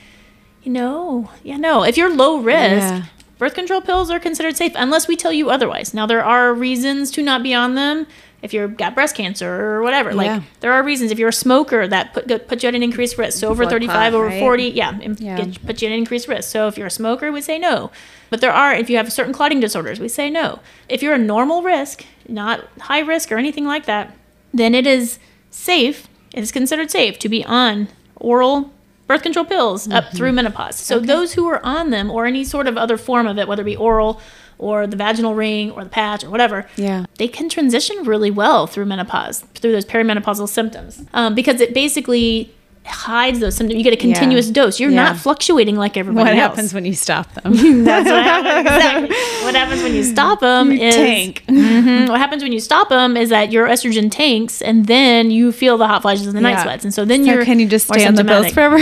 you 0.63 0.71
know, 0.73 1.29
yeah, 1.41 1.55
no. 1.55 1.83
If 1.83 1.95
you're 1.95 2.13
low 2.13 2.39
risk, 2.39 2.81
Yeah. 2.93 3.03
birth 3.37 3.53
control 3.53 3.79
pills 3.79 4.11
are 4.11 4.19
considered 4.19 4.57
safe 4.57 4.73
unless 4.75 5.07
we 5.07 5.15
tell 5.15 5.31
you 5.31 5.49
otherwise. 5.49 5.93
Now, 5.93 6.05
there 6.05 6.25
are 6.25 6.53
reasons 6.53 7.09
to 7.11 7.21
not 7.23 7.41
be 7.41 7.53
on 7.53 7.75
them. 7.75 8.05
If 8.45 8.53
you've 8.53 8.77
got 8.77 8.93
breast 8.93 9.15
cancer 9.15 9.49
or 9.49 9.81
whatever, 9.81 10.12
Yeah. 10.12 10.15
like 10.15 10.43
there 10.60 10.71
are 10.71 10.84
reasons. 10.84 11.12
If 11.12 11.19
you're 11.19 11.29
a 11.29 11.34
smoker, 11.34 11.88
that 11.88 12.13
put 12.13 12.47
put 12.47 12.63
you 12.63 12.69
at 12.69 12.75
an 12.75 12.84
increased 12.84 13.17
risk. 13.17 13.39
So 13.39 13.49
over 13.49 13.63
Blood 13.63 13.71
35, 13.71 13.95
clot, 13.95 14.13
over 14.13 14.25
right? 14.27 14.39
40, 14.39 14.63
yeah, 14.69 14.99
Yeah. 15.17 15.38
Get, 15.38 15.65
put 15.65 15.81
you 15.81 15.88
at 15.88 15.91
an 15.91 15.97
increased 15.97 16.27
risk. 16.27 16.49
So 16.49 16.67
if 16.67 16.77
you're 16.77 16.88
a 16.88 16.91
smoker, 16.91 17.31
we 17.31 17.41
say 17.41 17.58
no. 17.58 17.91
But 18.29 18.41
there 18.41 18.53
are, 18.53 18.73
if 18.73 18.89
you 18.89 18.97
have 18.97 19.12
certain 19.12 19.34
clotting 19.34 19.60
disorders, 19.60 19.99
we 19.99 20.08
say 20.08 20.29
no. 20.29 20.60
If 20.88 21.01
you're 21.01 21.15
a 21.15 21.19
normal 21.19 21.63
risk, 21.63 22.05
not 22.27 22.67
high 22.81 22.99
risk 22.99 23.31
or 23.31 23.38
anything 23.38 23.65
like 23.65 23.86
that, 23.86 24.15
then 24.53 24.75
it 24.75 24.88
is 24.88 25.19
safe. 25.49 26.08
It 26.34 26.41
is 26.41 26.51
considered 26.51 26.91
safe 26.91 27.17
to 27.19 27.29
be 27.29 27.43
on 27.45 27.88
oral 28.15 28.71
birth 29.08 29.21
control 29.21 29.45
pills 29.45 29.88
up 29.89 30.05
mm-hmm. 30.05 30.17
through 30.17 30.31
menopause. 30.31 30.75
So 30.75 30.99
those 30.99 31.34
who 31.34 31.47
are 31.47 31.63
on 31.63 31.91
them 31.91 32.10
or 32.10 32.25
any 32.25 32.43
sort 32.43 32.67
of 32.67 32.77
other 32.77 32.97
form 32.97 33.27
of 33.27 33.38
it, 33.38 33.47
whether 33.47 33.62
it 33.62 33.65
be 33.65 33.75
oral 33.75 34.19
or 34.57 34.87
the 34.87 34.95
vaginal 34.95 35.35
ring 35.35 35.71
or 35.71 35.83
the 35.83 35.89
patch 35.89 36.23
or 36.23 36.29
whatever, 36.29 36.65
Yeah. 36.77 37.05
they 37.17 37.27
can 37.27 37.49
transition 37.49 38.03
really 38.03 38.31
well 38.31 38.67
through 38.67 38.85
menopause, 38.85 39.41
through 39.55 39.71
those 39.73 39.85
perimenopausal 39.85 40.47
symptoms, 40.47 41.03
um, 41.13 41.35
because 41.35 41.59
it 41.61 41.73
basically 41.73 42.53
hides 42.85 43.39
those 43.39 43.55
symptoms. 43.55 43.77
You 43.77 43.83
get 43.83 43.93
a 43.93 43.97
continuous 43.97 44.49
dose. 44.49 44.79
You're 44.79 44.91
Yeah. 44.91 45.03
not 45.05 45.17
fluctuating 45.17 45.75
like 45.75 45.97
everybody 45.97 46.29
What 46.31 46.37
else. 46.37 46.51
happens 46.55 46.73
when 46.73 46.85
you 46.85 46.93
stop 46.93 47.31
them? 47.33 47.53
That's 47.83 48.09
what 48.09 48.23
happens. 48.23 48.55
Exactly. 48.75 49.15
What 49.45 49.55
happens 49.55 49.81
when 49.83 49.93
you 49.93 50.03
stop 50.03 50.39
them 50.39 50.71
is 50.71 50.95
tank. 50.95 51.43
Mhm. 51.49 52.09
what 52.09 52.19
happens 52.19 52.43
when 52.43 52.51
you 52.51 52.59
stop 52.59 52.89
them 52.89 53.15
is 53.17 53.29
that 53.29 53.51
your 53.51 53.67
estrogen 53.67 54.09
tanks, 54.11 54.61
and 54.61 54.85
then 54.85 55.31
you 55.31 55.51
feel 55.51 55.77
the 55.77 55.87
hot 55.87 56.01
flashes 56.01 56.27
and 56.27 56.35
the 56.35 56.41
night 56.41 56.61
sweats, 56.61 56.83
and 56.83 56.93
so 56.93 57.05
then 57.05 57.23
So 57.25 57.31
you're 57.33 57.45
can 57.45 57.59
you 57.59 57.67
just 57.67 57.87
stay 57.87 58.05
on 58.05 58.15
the 58.15 58.23
pills 58.25 58.51
forever? 58.51 58.77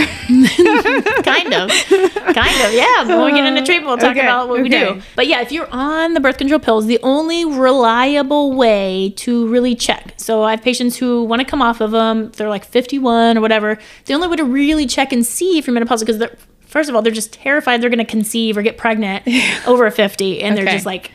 kind 1.22 1.52
of 1.54 1.70
kind 2.34 2.56
of 2.64 2.72
yeah 2.72 3.04
when 3.04 3.24
we 3.24 3.32
get 3.32 3.46
into 3.46 3.62
treatment 3.62 3.86
we'll 3.86 3.96
talk 3.98 4.10
Okay, 4.16 4.20
about 4.20 4.48
what 4.48 4.60
we 4.62 4.68
do 4.68 5.00
but 5.16 5.26
yeah 5.26 5.40
if 5.40 5.52
you're 5.52 5.68
on 5.70 6.14
the 6.14 6.20
birth 6.20 6.38
control 6.38 6.58
pills 6.60 6.86
the 6.86 6.98
only 7.02 7.44
reliable 7.44 8.52
way 8.52 9.12
to 9.16 9.46
really 9.48 9.74
check 9.74 10.14
so 10.16 10.42
i 10.42 10.50
have 10.52 10.62
patients 10.62 10.96
who 10.96 11.24
want 11.24 11.40
to 11.40 11.44
come 11.46 11.60
off 11.62 11.80
of 11.80 11.90
them 11.90 12.30
they're 12.36 12.48
like 12.48 12.64
51 12.64 13.36
or 13.38 13.40
whatever 13.40 13.78
the 14.06 14.14
only 14.14 14.28
way 14.28 14.36
to 14.36 14.44
really 14.44 14.86
check 14.86 15.12
and 15.12 15.24
see 15.24 15.58
if 15.58 15.66
you're 15.66 15.76
menopausal 15.76 16.06
because 16.06 16.22
first 16.60 16.88
of 16.88 16.96
all 16.96 17.02
they're 17.02 17.12
just 17.12 17.32
terrified 17.32 17.80
they're 17.82 17.90
going 17.90 17.98
to 17.98 18.04
conceive 18.04 18.56
or 18.56 18.62
get 18.62 18.76
pregnant 18.76 19.26
over 19.66 19.90
50 19.90 20.42
and 20.42 20.56
they're 20.56 20.64
just 20.66 20.86
like 20.86 21.10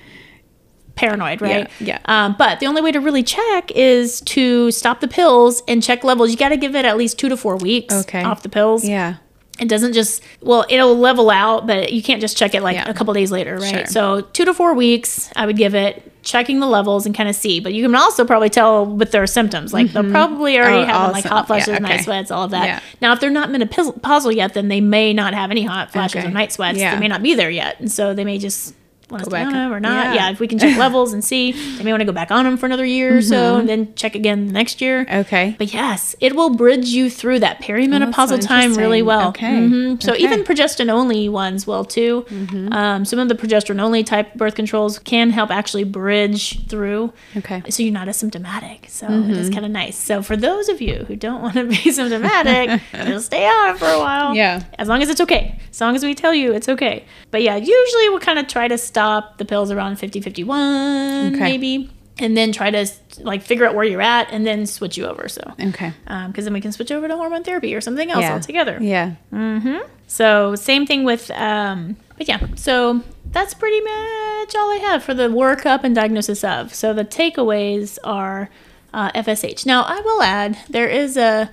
paranoid, 0.96 1.42
right? 1.42 1.70
Yeah, 1.80 2.00
Um, 2.06 2.36
but 2.38 2.60
the 2.60 2.65
only 2.65 2.82
way 2.82 2.92
to 2.92 3.00
really 3.00 3.24
check 3.24 3.72
is 3.72 4.20
to 4.22 4.70
stop 4.72 5.00
the 5.00 5.08
pills 5.08 5.63
and 5.68 5.82
check 5.82 6.04
levels. 6.04 6.30
You 6.30 6.36
got 6.36 6.50
to 6.50 6.58
give 6.58 6.76
it 6.76 6.84
at 6.84 6.98
least 6.98 7.18
two 7.18 7.30
to 7.30 7.38
four 7.38 7.56
weeks 7.56 7.94
Okay. 7.94 8.22
off 8.24 8.44
the 8.44 8.50
pills. 8.50 8.86
yeah. 8.88 9.15
It 9.60 9.67
doesn't 9.67 9.93
just 9.93 10.24
well, 10.41 10.65
it'll 10.69 10.98
level 10.98 11.30
out, 11.30 11.67
but 11.67 11.91
you 11.93 12.02
can't 12.02 12.22
just 12.22 12.38
check 12.38 12.54
it 12.56 12.62
like 12.63 12.76
Yeah. 12.76 12.89
a 12.89 12.93
couple 12.93 13.13
days 13.13 13.32
later, 13.32 13.58
right? 13.58 13.76
Sure. 13.76 13.86
So 13.88 14.22
two 14.22 14.45
to 14.45 14.54
four 14.54 14.74
weeks, 14.74 15.30
I 15.36 15.45
would 15.45 15.58
give 15.58 15.76
it. 15.76 16.04
checking 16.22 16.60
the 16.60 16.67
levels 16.67 17.06
and 17.06 17.15
kind 17.15 17.30
of 17.30 17.36
see. 17.36 17.62
But 17.62 17.74
you 17.74 17.82
can 17.82 17.95
also 17.95 18.26
probably 18.26 18.50
tell 18.50 18.86
with 18.86 19.12
their 19.12 19.26
symptoms. 19.26 19.74
Like 19.74 19.93
they'll 19.93 20.04
mm-hmm. 20.04 20.12
probably 20.12 20.60
already 20.60 20.84
Oh, 20.84 20.86
have 20.86 21.12
like 21.13 21.24
hot 21.24 21.48
flashes, 21.48 21.69
yeah, 21.69 21.80
night 21.80 22.04
sweats, 22.04 22.30
all 22.30 22.43
of 22.43 22.52
that. 22.52 22.65
Yeah. 22.65 22.80
Now, 23.02 23.13
if 23.13 23.22
they're 23.22 23.30
not 23.30 23.50
menopausal 23.50 24.36
yet, 24.36 24.54
then 24.54 24.67
they 24.67 24.82
may 24.82 25.13
not 25.13 25.34
have 25.34 25.50
any 25.50 25.63
hot 25.63 25.91
flashes 25.91 26.19
Okay. 26.19 26.28
or 26.28 26.32
night 26.32 26.52
sweats. 26.52 26.78
They 26.78 27.00
may 27.00 27.08
not 27.08 27.24
be 27.24 27.36
there 27.36 27.50
yet, 27.50 27.80
and 27.80 27.89
so 27.89 28.13
they 28.13 28.26
may 28.26 28.38
just 28.38 28.76
want 29.12 29.24
to 29.24 29.30
Go 29.30 29.36
back 29.36 29.48
on 29.48 29.54
them 29.54 29.74
or 29.74 29.80
not. 29.80 30.08
yeah. 30.08 30.13
Yeah. 30.13 30.32
if 30.32 30.39
we 30.39 30.48
can 30.48 30.60
check 30.60 30.78
levels 30.78 31.13
and 31.13 31.24
see, 31.24 31.52
they 31.78 31.84
may 31.84 31.91
want 31.91 32.02
to 32.02 32.06
go 32.06 32.12
back 32.12 32.32
on 32.32 32.45
them 32.45 32.58
for 32.58 32.65
another 32.65 32.86
year 32.86 33.17
or 33.17 33.22
so, 33.22 33.36
Mm-hmm. 33.36 33.60
and 33.62 33.69
then 33.69 33.95
check 33.95 34.15
again 34.15 34.48
the 34.48 34.54
next 34.54 34.82
year. 34.82 35.06
Okay. 35.12 35.56
But 35.58 35.74
yes, 35.74 36.15
it 36.19 36.36
will 36.36 36.50
bridge 36.52 36.88
you 36.89 37.10
through 37.10 37.39
that 37.39 37.62
perimenopausal 37.62 38.41
so 38.41 38.48
time 38.48 38.74
really 38.76 39.02
well. 39.02 39.30
Okay. 39.30 39.48
Mhm. 39.48 40.02
So 40.04 40.12
Okay. 40.13 40.24
Mm-hmm. 40.24 40.34
even 40.34 40.45
progesterone 40.45 40.89
only 40.89 41.30
ones 41.30 41.65
will 41.65 41.86
too. 41.86 42.26
Um, 42.72 43.06
some 43.06 43.19
of 43.19 43.30
the 43.30 43.36
progesterone 43.36 43.80
only 43.82 44.04
type 44.04 44.34
birth 44.36 44.56
controls 44.56 45.00
can 45.00 45.30
help 45.32 45.50
actually 45.52 45.84
bridge 45.86 46.67
through. 46.67 47.13
Okay. 47.38 47.62
So 47.69 47.84
you're 47.84 47.93
not 47.93 48.08
asymptomatic. 48.08 48.89
So 48.89 49.08
it 49.08 49.38
is 49.38 49.50
kind 49.50 49.65
of 49.65 49.72
nice. 49.72 49.98
So 49.98 50.22
for 50.22 50.36
those 50.38 50.69
of 50.69 50.82
you 50.82 51.06
who 51.08 51.15
don't 51.15 51.41
want 51.41 51.56
to 51.56 51.65
be 51.78 51.91
symptomatic, 51.91 52.82
just 52.93 53.28
stay 53.28 53.45
on 53.48 53.76
it 53.76 53.80
for 53.80 53.88
a 53.88 54.00
while. 54.00 54.36
Yeah. 54.36 54.63
As 54.78 54.88
long 54.88 55.02
as 55.02 55.10
it's 55.10 55.22
okay. 55.22 55.60
As 55.69 55.80
long 55.82 55.95
as 55.95 56.04
we 56.04 56.13
tell 56.15 56.34
you 56.34 56.52
it's 56.54 56.67
okay. 56.69 57.06
But 57.32 57.41
yeah, 57.43 57.56
usually 57.56 58.10
we'll 58.10 58.19
kind 58.19 58.39
of 58.39 58.48
try 58.48 58.67
to 58.67 58.78
stop 58.78 58.99
the 59.38 59.46
pills 59.46 59.72
around 59.72 59.98
50, 59.98 60.22
51, 60.22 61.34
Okay. 61.36 61.40
maybe. 61.40 61.90
And 62.22 62.36
then 62.36 62.52
try 62.52 62.70
to 62.70 62.86
like 63.22 63.42
figure 63.44 63.66
out 63.66 63.76
where 63.76 63.86
you're 63.86 64.02
at 64.02 64.28
and 64.32 64.46
then 64.46 64.66
switch 64.66 64.98
you 64.98 65.06
over. 65.06 65.30
So, 65.30 65.42
Okay. 65.70 65.94
because 66.28 66.44
then 66.46 66.54
we 66.54 66.60
can 66.62 66.72
switch 66.74 66.92
over 66.92 67.08
to 67.08 67.16
hormone 67.16 67.44
therapy 67.44 67.74
or 67.76 67.80
something 67.82 68.12
else 68.12 68.22
Yeah. 68.24 68.34
altogether. 68.34 68.78
Yeah. 68.82 69.12
Mm-hmm 69.34 69.78
so 70.12 70.56
same 70.56 70.88
thing 70.88 71.04
with, 71.04 71.30
um, 71.32 71.96
but 72.18 72.28
yeah. 72.28 72.40
So 72.56 73.02
that's 73.32 73.54
pretty 73.54 73.80
much 73.80 74.56
all 74.56 74.72
I 74.74 74.80
have 74.90 75.04
for 75.04 75.14
the 75.14 75.30
workup 75.30 75.84
and 75.84 75.94
diagnosis 75.94 76.44
of. 76.44 76.74
So 76.74 76.94
the 76.94 77.06
takeaways 77.06 78.00
are 78.04 78.50
uh, 78.92 79.12
FSH. 79.12 79.68
Now 79.68 79.84
I 79.84 80.02
will 80.02 80.24
add 80.24 80.58
there 80.68 80.88
is 80.90 81.16
a 81.16 81.52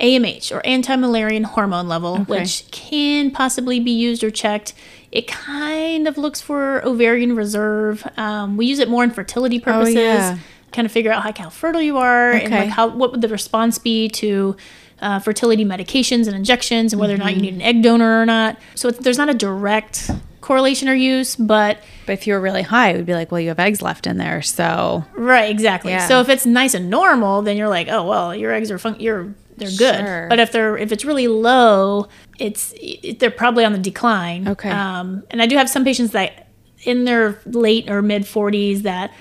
AMH 0.00 0.52
or 0.56 0.64
anti-Müllerian 0.64 1.44
hormone 1.44 1.86
level, 1.86 2.20
which 2.24 2.64
can 2.70 3.30
possibly 3.30 3.78
be 3.78 3.90
used 3.90 4.24
or 4.24 4.30
checked. 4.30 4.72
It 5.10 5.26
kind 5.26 6.06
of 6.06 6.18
looks 6.18 6.40
for 6.40 6.84
ovarian 6.84 7.34
reserve. 7.34 8.06
Um, 8.16 8.56
we 8.56 8.66
use 8.66 8.78
it 8.78 8.88
more 8.88 9.02
in 9.04 9.10
fertility 9.10 9.58
purposes. 9.60 9.94
yeah. 9.94 10.38
Kind 10.70 10.84
of 10.84 10.92
figure 10.92 11.10
out 11.10 11.24
like 11.24 11.38
how 11.38 11.48
fertile 11.48 11.80
you 11.80 11.96
are 11.96 12.32
and 12.32 12.50
like 12.52 12.68
how 12.68 12.88
what 12.88 13.10
would 13.12 13.22
the 13.22 13.28
response 13.28 13.78
be 13.78 14.08
to 14.10 14.54
uh, 15.00 15.18
fertility 15.18 15.64
medications 15.64 16.26
and 16.26 16.36
injections 16.36 16.92
and 16.92 17.00
whether 17.00 17.14
or 17.14 17.18
not 17.18 17.34
you 17.34 17.40
need 17.40 17.54
an 17.54 17.62
egg 17.62 17.82
donor 17.82 18.20
or 18.20 18.26
not. 18.26 18.58
So 18.74 18.88
it's, 18.88 18.98
there's 18.98 19.16
not 19.16 19.30
a 19.30 19.34
direct 19.34 20.10
correlation 20.42 20.88
or 20.88 20.94
use, 20.94 21.36
but 21.36 21.78
But 22.04 22.12
if 22.12 22.26
you 22.26 22.34
were 22.34 22.40
really 22.40 22.62
high, 22.62 22.90
it 22.90 22.96
would 22.96 23.06
be 23.06 23.14
like, 23.14 23.32
well, 23.32 23.40
you 23.40 23.48
have 23.48 23.58
eggs 23.58 23.80
left 23.80 24.06
in 24.06 24.18
there. 24.18 24.42
So 24.42 25.04
right, 25.14 25.50
exactly. 25.50 25.92
Yeah. 25.92 26.06
So 26.06 26.20
if 26.20 26.28
it's 26.28 26.44
nice 26.44 26.74
and 26.74 26.90
normal, 26.90 27.40
then 27.40 27.56
you're 27.56 27.68
like, 27.68 27.88
oh 27.88 28.06
well, 28.06 28.34
your 28.34 28.52
eggs 28.52 28.70
are 28.70 28.78
fun- 28.78 29.00
you're 29.00 29.32
they're 29.58 29.68
good. 29.68 30.06
Sure. 30.06 30.26
But 30.28 30.38
if 30.38 30.52
they're 30.52 30.76
if 30.76 30.92
it's 30.92 31.04
really 31.04 31.28
low, 31.28 32.08
it's 32.38 32.74
it, 32.76 33.18
they're 33.18 33.30
probably 33.30 33.64
on 33.64 33.72
the 33.72 33.78
decline. 33.78 34.48
Okay. 34.48 34.70
Um, 34.70 35.24
and 35.30 35.42
I 35.42 35.46
do 35.46 35.56
have 35.56 35.68
some 35.68 35.84
patients 35.84 36.12
that 36.12 36.48
in 36.82 37.04
their 37.04 37.40
late 37.46 37.90
or 37.90 38.02
mid 38.02 38.22
40s 38.22 38.82
that 38.82 39.12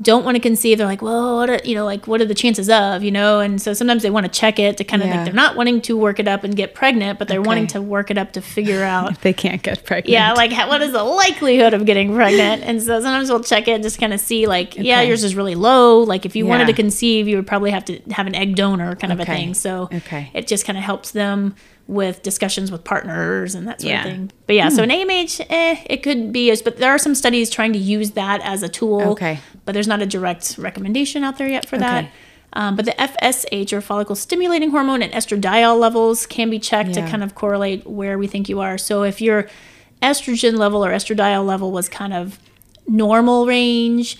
don't 0.00 0.24
want 0.24 0.36
to 0.36 0.40
conceive. 0.40 0.78
They're 0.78 0.86
like, 0.86 1.02
well, 1.02 1.36
what 1.38 1.50
are, 1.50 1.60
you 1.64 1.74
know, 1.74 1.84
like 1.84 2.06
what 2.06 2.20
are 2.20 2.24
the 2.24 2.34
chances 2.34 2.70
of, 2.70 3.02
you 3.02 3.10
know? 3.10 3.40
And 3.40 3.60
so 3.60 3.72
sometimes 3.72 4.04
they 4.04 4.10
want 4.10 4.26
to 4.26 4.40
check 4.40 4.60
it 4.60 4.76
to 4.76 4.84
kind 4.84 5.02
of 5.02 5.08
Yeah. 5.08 5.16
like 5.16 5.24
they're 5.24 5.34
not 5.34 5.56
wanting 5.56 5.80
to 5.82 5.96
work 5.96 6.20
it 6.20 6.28
up 6.28 6.44
and 6.44 6.54
get 6.54 6.72
pregnant, 6.72 7.18
but 7.18 7.26
they're 7.26 7.42
wanting 7.42 7.66
to 7.68 7.82
work 7.82 8.10
it 8.10 8.16
up 8.16 8.32
to 8.34 8.40
figure 8.40 8.84
out 8.94 9.10
if 9.10 9.20
they 9.22 9.32
can't 9.32 9.60
get 9.62 9.84
pregnant. 9.84 10.10
yeah, 10.12 10.32
like 10.34 10.52
what 10.68 10.82
is 10.82 10.92
the 10.92 11.02
likelihood 11.02 11.74
of 11.74 11.84
getting 11.84 12.14
pregnant? 12.14 12.62
And 12.62 12.80
so 12.80 13.00
sometimes 13.00 13.28
we'll 13.28 13.42
check 13.42 13.66
it 13.66 13.72
and 13.72 13.82
just 13.82 13.98
kind 13.98 14.14
of 14.14 14.20
see, 14.20 14.46
like, 14.46 14.76
yeah, 14.76 15.00
yours 15.02 15.24
is 15.24 15.34
really 15.34 15.56
low. 15.56 15.98
Like 16.00 16.24
if 16.24 16.36
you 16.36 16.46
wanted 16.46 16.68
to 16.68 16.72
conceive, 16.74 17.26
you 17.26 17.34
would 17.36 17.46
probably 17.48 17.72
have 17.72 17.84
to 17.86 17.98
have 18.12 18.28
an 18.28 18.36
egg 18.36 18.54
donor 18.54 18.94
kind 18.94 19.12
of 19.12 19.18
a 19.18 19.24
thing. 19.24 19.54
So 19.54 19.88
Okay. 19.92 20.30
it 20.32 20.46
just 20.46 20.64
kind 20.64 20.78
of 20.78 20.84
helps 20.84 21.10
them 21.10 21.56
with 21.88 22.22
discussions 22.22 22.70
with 22.70 22.84
partners 22.84 23.54
and 23.54 23.66
that 23.66 23.80
sort 23.80 23.90
Yeah. 23.90 24.02
Hmm. 24.02 24.08
of 24.08 24.12
thing. 24.14 24.32
But 24.46 24.56
yeah, 24.56 24.68
so 24.68 24.82
an 24.82 24.90
AMH, 24.90 25.40
eh, 25.48 25.76
it 25.86 26.02
could 26.02 26.32
be, 26.32 26.48
used, 26.50 26.62
but 26.62 26.76
there 26.76 26.90
are 26.90 26.98
some 26.98 27.14
studies 27.14 27.48
trying 27.48 27.72
to 27.72 27.78
use 27.78 28.10
that 28.10 28.42
as 28.44 28.62
a 28.62 28.68
tool. 28.68 29.00
Okay. 29.12 29.38
But 29.68 29.74
there's 29.74 29.86
not 29.86 30.00
a 30.00 30.06
direct 30.06 30.56
recommendation 30.56 31.24
out 31.24 31.36
there 31.36 31.46
yet 31.46 31.66
for 31.66 31.76
that. 31.76 32.04
Okay. 32.04 32.12
Um, 32.54 32.74
but 32.74 32.86
the 32.86 32.92
FSH 32.92 33.70
or 33.74 33.82
follicle 33.82 34.16
stimulating 34.16 34.70
hormone 34.70 35.02
and 35.02 35.12
estradiol 35.12 35.78
levels 35.78 36.24
can 36.26 36.48
be 36.48 36.58
checked 36.58 36.94
to 36.94 37.02
kind 37.02 37.22
of 37.22 37.34
correlate 37.34 37.86
where 37.86 38.16
we 38.16 38.26
think 38.26 38.48
you 38.48 38.60
are. 38.60 38.78
So 38.78 39.02
if 39.02 39.20
your 39.20 39.46
estrogen 40.00 40.56
level 40.56 40.82
or 40.82 40.90
estradiol 40.92 41.44
level 41.44 41.70
was 41.70 41.86
kind 41.90 42.14
of 42.14 42.38
normal 42.86 43.44
range 43.46 44.18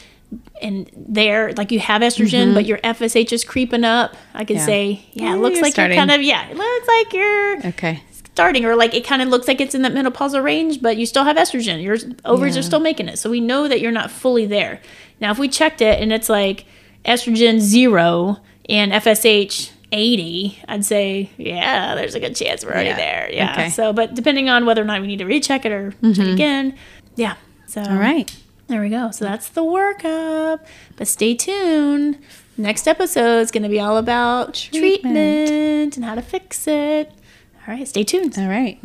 and 0.60 0.90
there 0.94 1.54
like 1.54 1.72
you 1.72 1.78
have 1.80 2.02
estrogen 2.02 2.52
but 2.52 2.66
your 2.66 2.76
FSH 2.78 3.32
is 3.32 3.42
creeping 3.44 3.84
up, 3.84 4.14
I 4.34 4.44
could 4.44 4.58
Mm-hmm. 4.58 4.60
Yeah. 4.60 4.66
say, 4.66 5.06
yeah, 5.14 5.24
Yeah, 5.24 5.34
it 5.34 5.38
looks 5.38 5.54
you're 5.54 5.62
like 5.62 5.72
starting. 5.72 5.96
you're 5.96 6.06
kind 6.06 6.20
of 6.20 6.26
yeah, 6.26 6.50
it 6.50 6.56
looks 6.58 6.86
like 6.88 7.12
you're 7.14 7.66
Okay. 7.68 8.02
Starting 8.38 8.64
or 8.64 8.76
like 8.76 8.94
it 8.94 9.04
kind 9.04 9.20
of 9.20 9.26
looks 9.28 9.48
like 9.48 9.60
it's 9.60 9.74
in 9.74 9.82
that 9.82 9.92
menopausal 9.92 10.40
range 10.44 10.80
but 10.80 10.96
you 10.96 11.04
still 11.06 11.24
have 11.24 11.36
estrogen 11.36 11.82
your 11.82 11.96
ovaries 12.24 12.54
Yeah. 12.54 12.60
are 12.60 12.62
still 12.62 12.78
making 12.78 13.08
it 13.08 13.18
so 13.18 13.28
we 13.28 13.40
know 13.40 13.66
that 13.66 13.80
you're 13.80 13.90
not 14.00 14.12
fully 14.12 14.46
there 14.46 14.80
now 15.20 15.32
if 15.32 15.38
we 15.40 15.48
checked 15.48 15.80
it 15.80 16.00
and 16.00 16.12
it's 16.12 16.28
like 16.28 16.64
estrogen 17.04 17.58
zero 17.58 18.38
and 18.68 18.92
fsh 18.92 19.70
80 19.90 20.58
i'd 20.68 20.84
say 20.84 21.30
yeah 21.36 21.96
there's 21.96 22.14
a 22.14 22.20
good 22.20 22.36
chance 22.36 22.64
we're 22.64 22.70
already 22.70 22.90
Yeah. 22.90 22.96
there 22.96 23.30
yeah 23.32 23.52
Okay. 23.54 23.70
so 23.70 23.92
but 23.92 24.14
depending 24.14 24.48
on 24.48 24.66
whether 24.66 24.82
or 24.82 24.84
not 24.84 25.00
we 25.00 25.08
need 25.08 25.18
to 25.18 25.24
recheck 25.26 25.64
it 25.64 25.72
or 25.72 25.90
check 25.90 26.00
mm-hmm. 26.00 26.32
again 26.34 26.76
yeah 27.16 27.34
so 27.66 27.82
All 27.82 27.96
right. 27.96 28.34
there 28.68 28.80
we 28.80 28.88
go. 28.88 29.10
So 29.10 29.26
that's 29.26 29.48
the 29.50 29.62
workup. 29.62 30.60
But 30.96 31.06
stay 31.06 31.34
tuned. 31.34 32.16
Next 32.56 32.88
episode 32.88 33.40
is 33.40 33.50
going 33.50 33.62
to 33.64 33.68
be 33.68 33.78
all 33.78 33.98
about 33.98 34.54
treatment. 34.54 35.48
Treatment. 35.48 35.96
and 35.96 36.04
how 36.06 36.14
to 36.14 36.22
fix 36.22 36.66
it. 36.66 37.12
All 37.68 37.74
right, 37.74 37.86
stay 37.86 38.02
tuned. 38.02 38.38
All 38.38 38.48
right. 38.48 38.80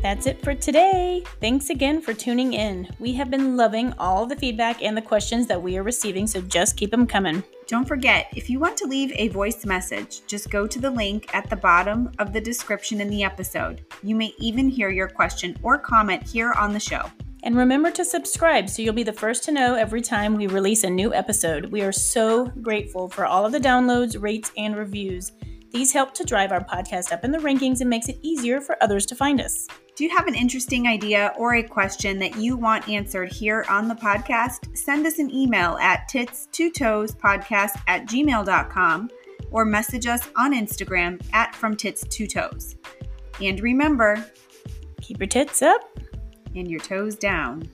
That's 0.00 0.26
it 0.26 0.42
for 0.42 0.54
today. 0.54 1.22
Thanks 1.40 1.68
again 1.68 2.00
for 2.00 2.14
tuning 2.14 2.54
in. 2.54 2.88
We 2.98 3.12
have 3.14 3.30
been 3.30 3.58
loving 3.58 3.92
all 3.98 4.24
the 4.24 4.36
feedback 4.36 4.82
and 4.82 4.96
the 4.96 5.02
questions 5.02 5.46
that 5.48 5.62
we 5.62 5.76
are 5.76 5.82
receiving, 5.82 6.26
so 6.26 6.40
just 6.40 6.78
keep 6.78 6.90
them 6.90 7.06
coming. 7.06 7.42
Don't 7.66 7.86
forget, 7.86 8.28
if 8.34 8.48
you 8.48 8.58
want 8.58 8.76
to 8.78 8.86
leave 8.86 9.12
a 9.16 9.28
voice 9.28 9.66
message, 9.66 10.26
just 10.26 10.50
go 10.50 10.66
to 10.66 10.78
the 10.78 10.90
link 10.90 11.34
at 11.34 11.48
the 11.50 11.56
bottom 11.56 12.10
of 12.18 12.32
the 12.32 12.40
description 12.40 13.02
in 13.02 13.08
the 13.08 13.22
episode. 13.22 13.84
You 14.02 14.14
may 14.14 14.32
even 14.38 14.68
hear 14.68 14.90
your 14.90 15.08
question 15.08 15.58
or 15.62 15.78
comment 15.78 16.22
here 16.22 16.52
on 16.52 16.72
the 16.72 16.80
show. 16.80 17.10
And 17.44 17.54
remember 17.56 17.90
to 17.90 18.06
subscribe 18.06 18.70
so 18.70 18.80
you'll 18.80 18.94
be 18.94 19.02
the 19.02 19.12
first 19.12 19.44
to 19.44 19.52
know 19.52 19.74
every 19.74 20.00
time 20.00 20.34
we 20.34 20.46
release 20.46 20.82
a 20.82 20.88
new 20.88 21.12
episode. 21.12 21.66
We 21.66 21.82
are 21.82 21.92
so 21.92 22.46
grateful 22.62 23.10
for 23.10 23.26
all 23.26 23.44
of 23.44 23.52
the 23.52 23.60
downloads, 23.60 24.20
rates, 24.20 24.50
and 24.56 24.74
reviews. 24.74 25.32
These 25.70 25.92
help 25.92 26.14
to 26.14 26.24
drive 26.24 26.52
our 26.52 26.64
podcast 26.64 27.12
up 27.12 27.22
in 27.22 27.32
the 27.32 27.38
rankings 27.38 27.82
and 27.82 27.90
makes 27.90 28.08
it 28.08 28.18
easier 28.22 28.62
for 28.62 28.82
others 28.82 29.04
to 29.06 29.14
find 29.14 29.42
us. 29.42 29.68
Do 29.94 30.04
you 30.04 30.16
have 30.16 30.26
an 30.26 30.34
interesting 30.34 30.88
idea 30.88 31.34
or 31.36 31.56
a 31.56 31.62
question 31.62 32.18
that 32.20 32.36
you 32.36 32.56
want 32.56 32.88
answered 32.88 33.30
here 33.30 33.66
on 33.68 33.88
the 33.88 33.94
podcast? 33.94 34.76
Send 34.76 35.06
us 35.06 35.18
an 35.18 35.30
email 35.30 35.76
at 35.82 36.08
titstotoespodcast 36.10 37.82
at 37.86 38.06
gmail.com 38.06 39.10
or 39.50 39.64
message 39.66 40.06
us 40.06 40.26
on 40.36 40.54
Instagram 40.54 41.22
at 41.34 41.54
from 41.54 41.76
tits 41.76 42.04
to 42.08 42.26
toes. 42.26 42.76
And 43.42 43.60
remember, 43.60 44.24
Keep 45.04 45.18
your 45.18 45.26
tits 45.26 45.60
up. 45.60 45.82
And 46.54 46.70
your 46.70 46.80
toes 46.80 47.16
down. 47.16 47.68